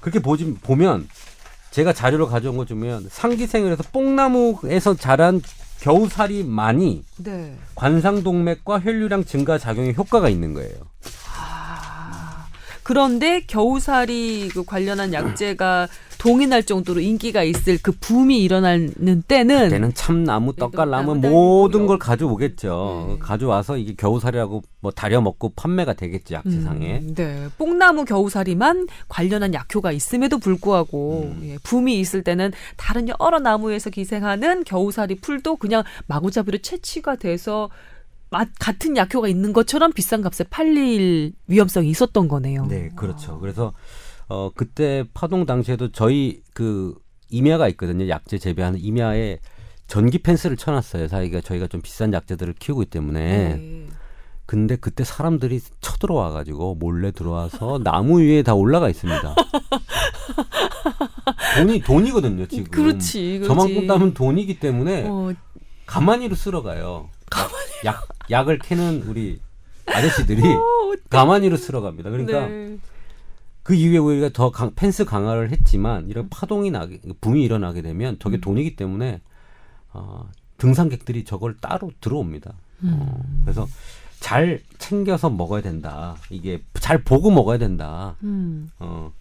[0.00, 1.08] 그렇게 보지, 보면
[1.70, 5.40] 제가 자료를 가져온 거 주면 상기생을 해서 뽕나무에서 자란
[5.80, 7.56] 겨우살이만이 네.
[7.74, 10.74] 관상동맥과 혈류량 증가 작용에 효과가 있는 거예요.
[12.88, 12.98] 아.
[12.98, 20.52] 그런데 겨우살이 그 관련한 약재가 동인할 정도로 인기가 있을 그 붐이 일어나는 때는 그때는 참나무,
[20.52, 23.06] 네, 떡갈나무 나무 모든 달고 걸 가져오겠죠.
[23.10, 23.18] 네.
[23.20, 26.98] 가져와서 이게 겨우살이라고 뭐 다려 먹고 판매가 되겠지 약재상에.
[26.98, 27.46] 음, 네.
[27.58, 31.40] 뽕나무 겨우살이만 관련한 약효가 있음에도 불구하고 음.
[31.44, 37.97] 예, 붐이 있을 때는 다른 여러 나무에서 기생하는 겨우살이 풀도 그냥 마구잡이로 채취가 돼서 맛
[38.30, 42.66] 같은 약효가 있는 것처럼 비싼 값에 팔릴 위험성이 있었던 거네요.
[42.66, 43.38] 네, 그렇죠.
[43.38, 43.72] 그래서
[44.28, 46.94] 어 그때 파동 당시에도 저희 그
[47.30, 48.08] 임야가 있거든요.
[48.08, 49.38] 약재 재배하는 임야에
[49.86, 51.08] 전기 펜스를 쳐놨어요.
[51.08, 53.54] 사이가 저희가 좀 비싼 약재들을 키우고 있기 때문에.
[53.54, 53.86] 네.
[54.44, 59.34] 근데 그때 사람들이 쳐들어와가지고 몰래 들어와서 나무 위에 다 올라가 있습니다.
[61.58, 62.64] 돈이 돈이거든요 지금.
[62.64, 63.46] 그렇지, 그렇지.
[63.46, 65.34] 저만큼 따면 돈이기 때문에 어,
[65.84, 67.10] 가만히로 쓸어가요.
[67.84, 69.40] 약 약을 캐는 우리
[69.86, 72.10] 아저씨들이 어, 가만히로 쓸어갑니다.
[72.10, 72.78] 그러니까 네.
[73.62, 78.36] 그 이후에 우리가 더 강, 펜스 강화를 했지만 이런 파동이 나게 붐이 일어나게 되면 저게
[78.38, 78.40] 음.
[78.40, 79.20] 돈이기 때문에
[79.92, 82.50] 어, 등산객들이 저걸 따로 들어옵니다.
[82.50, 82.54] 어,
[82.84, 83.42] 음.
[83.44, 83.66] 그래서
[84.20, 86.16] 잘 챙겨서 먹어야 된다.
[86.30, 88.16] 이게 잘 보고 먹어야 된다.
[88.24, 88.70] 음.
[88.78, 89.12] 어,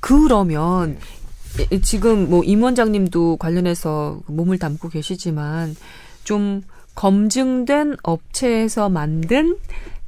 [0.00, 0.98] 그러면
[1.72, 5.74] 이- 지금 뭐 임 원장님도 관련해서 몸을 담고 계시지만
[6.24, 6.62] 좀
[6.94, 9.58] 검증된 업체에서 만든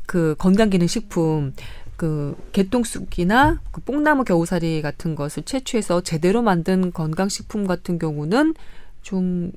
[0.07, 1.55] 그 건강기능식품
[1.97, 8.55] 그 개똥쑥이나 그 뽕나무 겨우살이 같은 것을 채취해서 제대로 만든 건강식품 같은 경우는
[9.03, 9.53] 좀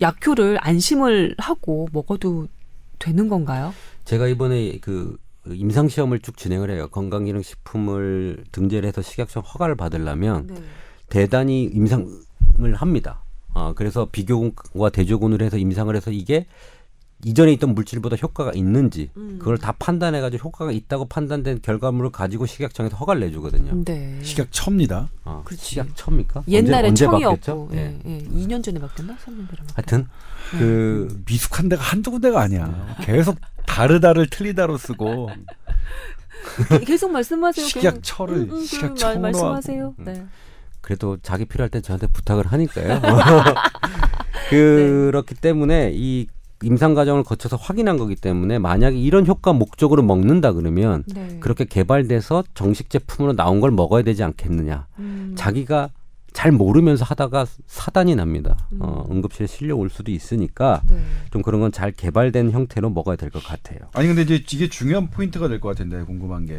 [0.00, 2.48] 약효를 안심을 하고 먹어도
[2.98, 3.72] 되는 건가요?
[4.04, 5.16] 제가 이번에 그
[5.48, 6.88] 임상 시험을 쭉 진행을 해요.
[6.88, 10.54] 건강기능식품을 등재를 해서 식약청 허가를 받으려면 네.
[11.08, 13.22] 대단히 임상을 합니다.
[13.58, 16.44] 아, 그래서 비교군과 대조군을 해서 임상을 해서 이게
[17.24, 19.36] 이전에 있던 물질보다 효과가 있는지 음.
[19.38, 23.82] 그걸 다 판단해가지고 효과가 있다고 판단된 결과물을 가지고 식약청에서 허가를 내주거든요.
[23.86, 24.18] 네.
[24.22, 25.08] 식약 첩니다.
[25.24, 25.64] 아, 그렇지.
[25.64, 26.42] 식약 처입니까?
[26.48, 27.70] 옛날에 언제, 언제 바뀌었죠?
[27.72, 28.18] 예, 예.
[28.18, 29.14] 2년 전에 바뀌었나?
[29.14, 29.72] 3년 전에 바뀌었나?
[29.74, 30.06] 하여튼
[30.50, 32.94] 그 미숙한 데가 한두 군데가 아니야.
[33.00, 35.30] 계속 다르다를 틀리다로 쓰고
[36.86, 37.66] 계속 말씀하세요.
[37.66, 38.00] 식약 계속.
[38.02, 39.94] 처를 음, 음, 식약 말- 처로 말씀하세요.
[40.00, 40.04] 음.
[40.04, 40.26] 네.
[40.86, 43.00] 그래도 자기 필요할 때 저한테 부탁을 하니까요.
[43.00, 43.00] 네.
[44.50, 46.28] 그렇기 때문에 이
[46.62, 51.38] 임상 과정을 거쳐서 확인한 거기 때문에 만약에 이런 효과 목적으로 먹는다 그러면 네.
[51.40, 54.86] 그렇게 개발돼서 정식 제품으로 나온 걸 먹어야 되지 않겠느냐.
[55.00, 55.34] 음.
[55.36, 55.90] 자기가
[56.32, 58.56] 잘 모르면서 하다가 사단이 납니다.
[58.72, 58.78] 음.
[58.82, 60.98] 어, 응급실에 실려 올 수도 있으니까 네.
[61.32, 63.80] 좀 그런 건 잘 개발된 형태로 먹어야 될 것 같아요.
[63.94, 66.54] 아니 근데 이제 이게 중요한 포인트가 될 것 같은데 궁금한 게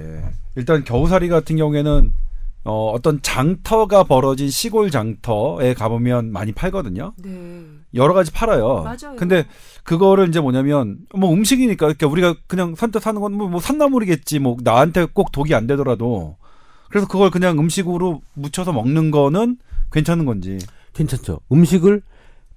[0.55, 2.11] 일단 겨우살이 같은 경우에는
[2.67, 7.13] 어, 어떤 장터가 벌어진 시골 장터에 가보면 많이 팔거든요.
[7.17, 7.63] 네.
[7.93, 8.83] 여러 가지 팔아요.
[8.83, 9.15] 맞아요.
[9.17, 9.45] 근데
[9.83, 15.31] 그거를 이제 뭐냐면 뭐 음식이니까 그러니까 우리가 그냥 선뜻 사는 건뭐 산나물이겠지 뭐 나한테 꼭
[15.31, 16.35] 독이 안 되더라도
[16.89, 19.57] 그래서 그걸 그냥 음식으로 묻혀서 먹는 거는
[19.93, 20.57] 괜찮은 건지.
[20.93, 21.39] 괜찮죠?
[21.49, 22.01] 음식을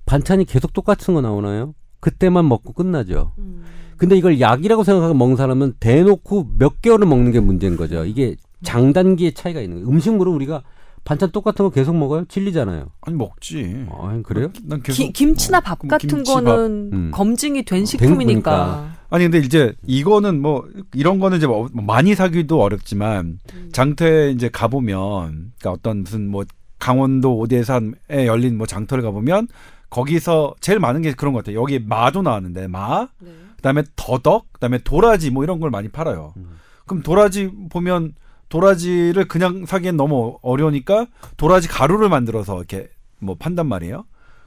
[0.07, 1.73] 반찬이 계속 똑같은 거 나오나요?
[2.01, 3.33] 그때만 먹고 끝나죠.
[3.39, 3.65] 음.
[3.97, 8.05] 근데 이걸 약이라고 생각하고 먹는 사람은 대놓고 몇 개월을 먹는 게 문제인 거죠.
[8.05, 9.89] 이게 장단기의 차이가 있는 거예요.
[9.89, 10.63] 음식물은 우리가
[11.05, 12.27] 반찬 똑같은 거 계속 먹어요?
[12.27, 12.87] 질리잖아요.
[13.01, 13.87] 아니 먹지.
[13.91, 14.51] 아, 그래요?
[14.65, 16.45] 난 계속 기, 김치나 어, 밥 같은 김치밥.
[16.45, 17.11] 거는 음.
[17.13, 18.93] 검증이 된된 식품이니까.
[19.09, 23.39] 아니 근데 이제 이거는 뭐 이런 거는 이제 뭐 많이 사기도 어렵지만
[23.73, 26.45] 장터에 이제 가 보면 그러니까 어떤 무슨 뭐
[26.79, 29.49] 강원도 오대산에 열린 뭐 장터를 가 보면
[29.89, 31.61] 거기서 제일 많은 게 그런 것 같아요.
[31.61, 33.31] 여기 마도 나왔는데 마, 네.
[33.57, 36.35] 그다음에 더덕, 그다음에 도라지 뭐 이런 걸 많이 팔아요.
[36.37, 36.57] 음.
[36.87, 38.13] 그럼 도라지 보면
[38.51, 41.07] 도라지를 그냥 사기엔 너무 어려우니까
[41.39, 44.05] 도라지 가루를 만들어서 이렇게 뭐 판단 말이에요.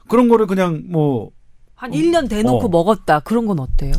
[0.08, 1.32] 그런 거를 그냥 뭐
[1.84, 2.68] 한 1년 대놓고 어.
[2.68, 3.20] 먹었다.
[3.20, 3.92] 그런 건 어때요?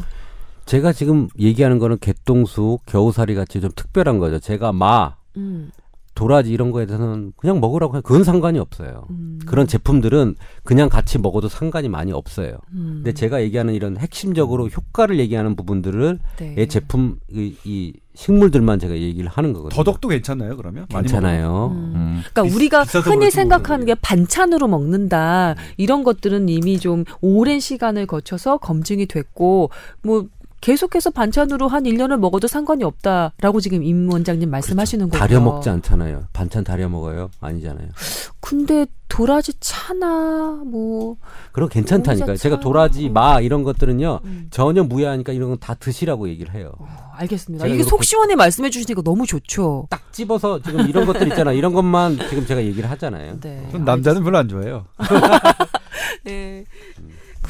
[0.65, 4.39] 제가 지금 얘기하는 거는 개똥수, 겨우살이 같이 좀 특별한 거죠.
[4.39, 5.71] 제가 마, 음,
[6.15, 8.01] 도라지 이런 거에 대해서는 그냥 먹으라고 해요.
[8.03, 9.05] 그건 상관이 없어요.
[9.09, 12.57] 음, 그런 제품들은 그냥 같이 먹어도 상관이 많이 없어요.
[12.73, 16.55] 음, 근데 제가 얘기하는 이런 핵심적으로 효과를 얘기하는 부분들을 네.
[16.57, 19.75] 이 제품 이, 이 식물들만 제가 얘기를 하는 거거든요.
[19.75, 20.55] 더덕도 괜찮나요?
[20.55, 21.71] 그러면 괜찮아요.
[21.75, 21.91] 음.
[21.95, 22.21] 음.
[22.31, 23.93] 그러니까 비- 우리가 흔히 생각하는 게.
[23.95, 29.69] 반찬으로 먹는다 이런 것들은 이미 좀 오랜 시간을 거쳐서 검증이 됐고
[30.01, 30.27] 뭐
[30.65, 35.19] 계속해서 반찬으로 한 1년을 먹어도 상관이 없다라고 지금 임 원장님 말씀하시는 거죠.
[35.19, 36.23] 다려 먹지 않잖아요.
[36.33, 37.29] 반찬 다려 먹어요?
[37.39, 37.87] 아니잖아요.
[38.39, 41.17] 근데 도라지 차나 뭐
[41.51, 42.31] 그럼 괜찮다니까요.
[42.31, 42.41] 모자차.
[42.41, 44.47] 제가 도라지, 마 이런 것들은요 음.
[44.49, 46.71] 전혀 무해하니까 이런 건 다 드시라고 얘기를 해요.
[46.79, 46.87] 어,
[47.17, 47.67] 알겠습니다.
[47.67, 49.85] 이게 속 시원히 말씀해 주시니까 너무 좋죠.
[49.91, 51.51] 딱 집어서 지금 이런 것들 있잖아.
[51.53, 53.39] 이런 것만 지금 제가 얘기를 하잖아요.
[53.39, 53.67] 네.
[53.71, 54.85] 전 남자는 별로 안 좋아해요.
[56.25, 56.65] 네.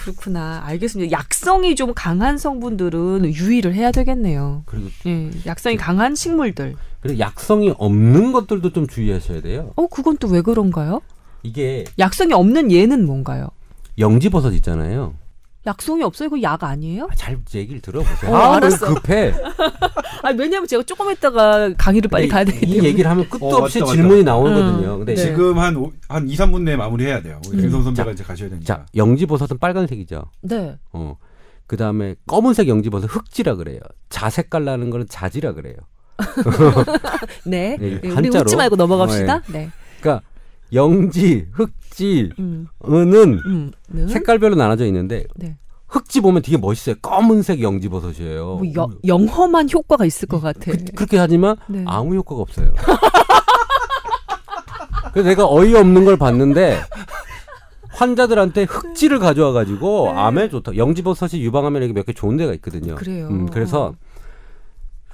[0.05, 0.61] 그렇구나.
[0.65, 1.11] 알겠습니다.
[1.11, 4.61] 약성이 좀 강한 성분들은 유의를 해야 되겠네요.
[4.67, 6.75] 그리고 예, 약성이 강한 식물들.
[7.01, 9.71] 그리고 약성이 없는 것들도 좀 주의하셔야 돼요.
[9.75, 11.01] 어, 그건 또 왜 그런가요?
[11.43, 13.49] 이게 약성이 없는 얘는 뭔가요?
[13.97, 15.13] 영지버섯 있잖아요.
[15.67, 16.27] 약성이 없어요?
[16.27, 17.07] 이거 약 아니에요?
[17.11, 18.31] 아, 잘 얘기를 들어보세요.
[18.31, 18.93] 어, 아, 왜 알았어.
[18.93, 19.33] 급해.
[20.21, 22.89] 아, 왜냐면 제가 조금 있다가 강의를 빨리 이- 가야 되기 이 때문에.
[22.89, 23.95] 얘기를 하면 끝도 어, 없이 맞다, 맞다.
[23.95, 24.93] 질문이 나오거든요.
[24.93, 25.21] 음, 근데 네.
[25.21, 27.41] 지금 한, 오- 한 2, 3분 내에 마무리해야 돼요.
[27.47, 27.61] 우리 음.
[27.61, 28.65] 김성 선배가 자, 이제 가셔야 되니까.
[28.65, 30.23] 자, 영지버섯은 빨간색이죠.
[30.41, 30.77] 네.
[30.93, 31.17] 어.
[31.67, 33.79] 그 다음에 검은색 영지버섯 흑지라 그래요.
[34.09, 35.75] 자색깔 나는 거는 자지라 그래요.
[37.45, 37.77] 네.
[37.79, 38.41] 네, 네, 우리 한자로.
[38.43, 39.35] 웃지 말고 넘어갑시다.
[39.35, 39.69] 어, 네.
[39.99, 40.25] 그러니까
[40.73, 42.67] 영지, 흑지, 음.
[42.87, 43.71] 은은 음.
[43.89, 44.07] 는?
[44.07, 45.57] 색깔별로 나눠져 있는데 네.
[45.87, 46.95] 흑지 보면 되게 멋있어요.
[47.01, 48.45] 검은색 영지 버섯이에요.
[48.57, 50.71] 뭐 여, 영험한 효과가 있을 것 같아.
[50.71, 51.83] 그, 그렇게 하지만 네.
[51.87, 52.73] 아무 효과가 없어요.
[55.13, 56.81] 그래서 내가 어이없는 걸 봤는데
[57.89, 60.19] 환자들한테 흑지를 가져와 가지고 네.
[60.19, 60.75] 암에 좋다.
[60.75, 62.95] 영지버섯이 유방암에 이렇게 몇 개 좋은 데가 있거든요.
[62.95, 63.27] 그래요.
[63.29, 63.93] 음, 그래서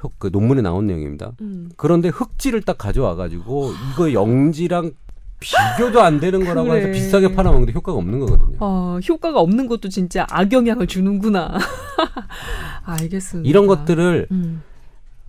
[0.03, 1.33] 효- 그 논문에 나온 내용입니다.
[1.41, 1.69] 음.
[1.77, 4.93] 그런데 흑지를 딱 가져와 가지고 이거 영지랑
[5.41, 6.81] 비교도 안 되는 거라고 그래.
[6.81, 8.57] 해서 비싸게 팔아먹는데 효과가 없는 거거든요.
[8.59, 11.57] 어, 효과가 없는 것도 진짜 악영향을 주는구나.
[12.85, 13.49] 알겠습니다.
[13.49, 14.61] 이런 것들을 음.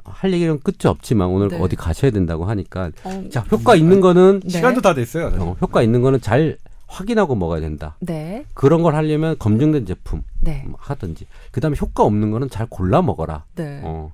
[0.05, 1.59] 할 얘기는 끝이 없지만 오늘 네.
[1.59, 4.49] 어디 가셔야 된다고 하니까 어, 자 효과 있는 거는 네.
[4.51, 5.33] 시간도 다 됐어요.
[5.39, 6.59] 어, 효과 있는 거는 잘
[6.89, 7.97] 확인하고 먹어야 된다.
[8.01, 8.45] 네.
[8.53, 10.65] 그런 걸 하려면 검증된 제품 네.
[10.67, 11.27] 뭐 하든지.
[11.53, 13.45] 그다음에 효과 없는 거는 잘 골라 먹어라.
[13.55, 13.81] 네.
[13.83, 14.13] 어.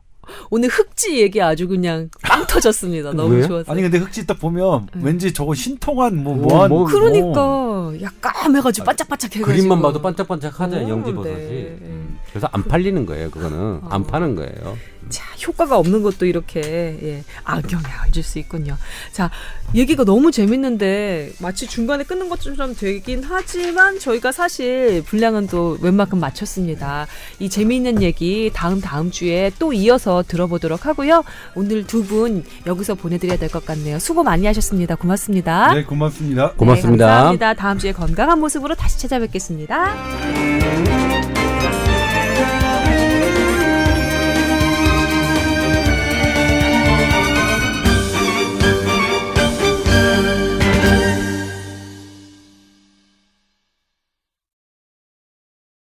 [0.51, 3.13] 오늘 흑지 얘기 아주 그냥 빵 터졌습니다.
[3.13, 3.47] 너무 왜요?
[3.47, 3.73] 좋았어요.
[3.73, 5.01] 아니 근데 흑지 딱 보면 네.
[5.05, 10.61] 왠지 저거 신통한 뭐 오, 뭐한 뭐- 그러니까 약간 해가지고 반짝반짝 해가지고 그림만 봐도 반짝반짝
[10.61, 10.87] 하잖아요.
[10.87, 11.35] 오, 영지 버섯이.
[11.35, 11.79] 네.
[11.83, 12.19] 음.
[12.31, 13.31] 그래서 안 팔리는 거예요.
[13.31, 14.05] 그거는 안 어.
[14.05, 14.77] 파는 거예요.
[15.09, 16.61] 자, 효과가 없는 것도 이렇게
[17.03, 18.77] 예, 악영향을 줄수 있군요.
[19.11, 19.31] 자,
[19.75, 27.07] 얘기가 너무 재밌는데 마치 중간에 끊는 것처럼 되긴 하지만 저희가 사실 분량은 또 웬만큼 마쳤습니다.
[27.39, 29.73] 이 재미있는 얘기 다음 다음 주에 또
[30.19, 31.25] 이어서 들어보도록 하고요.
[31.55, 33.99] 오늘 두 분 여기서 보내드려야 될 것 같네요.
[33.99, 34.95] 수고 많이 하셨습니다.
[34.95, 35.75] 고맙습니다.
[35.75, 36.53] 네 고맙습니다.
[36.53, 37.05] 고맙습니다.
[37.07, 37.55] 네, 감사합니다.
[37.55, 39.95] 다음 주에 건강한 모습으로 다시 찾아뵙겠습니다.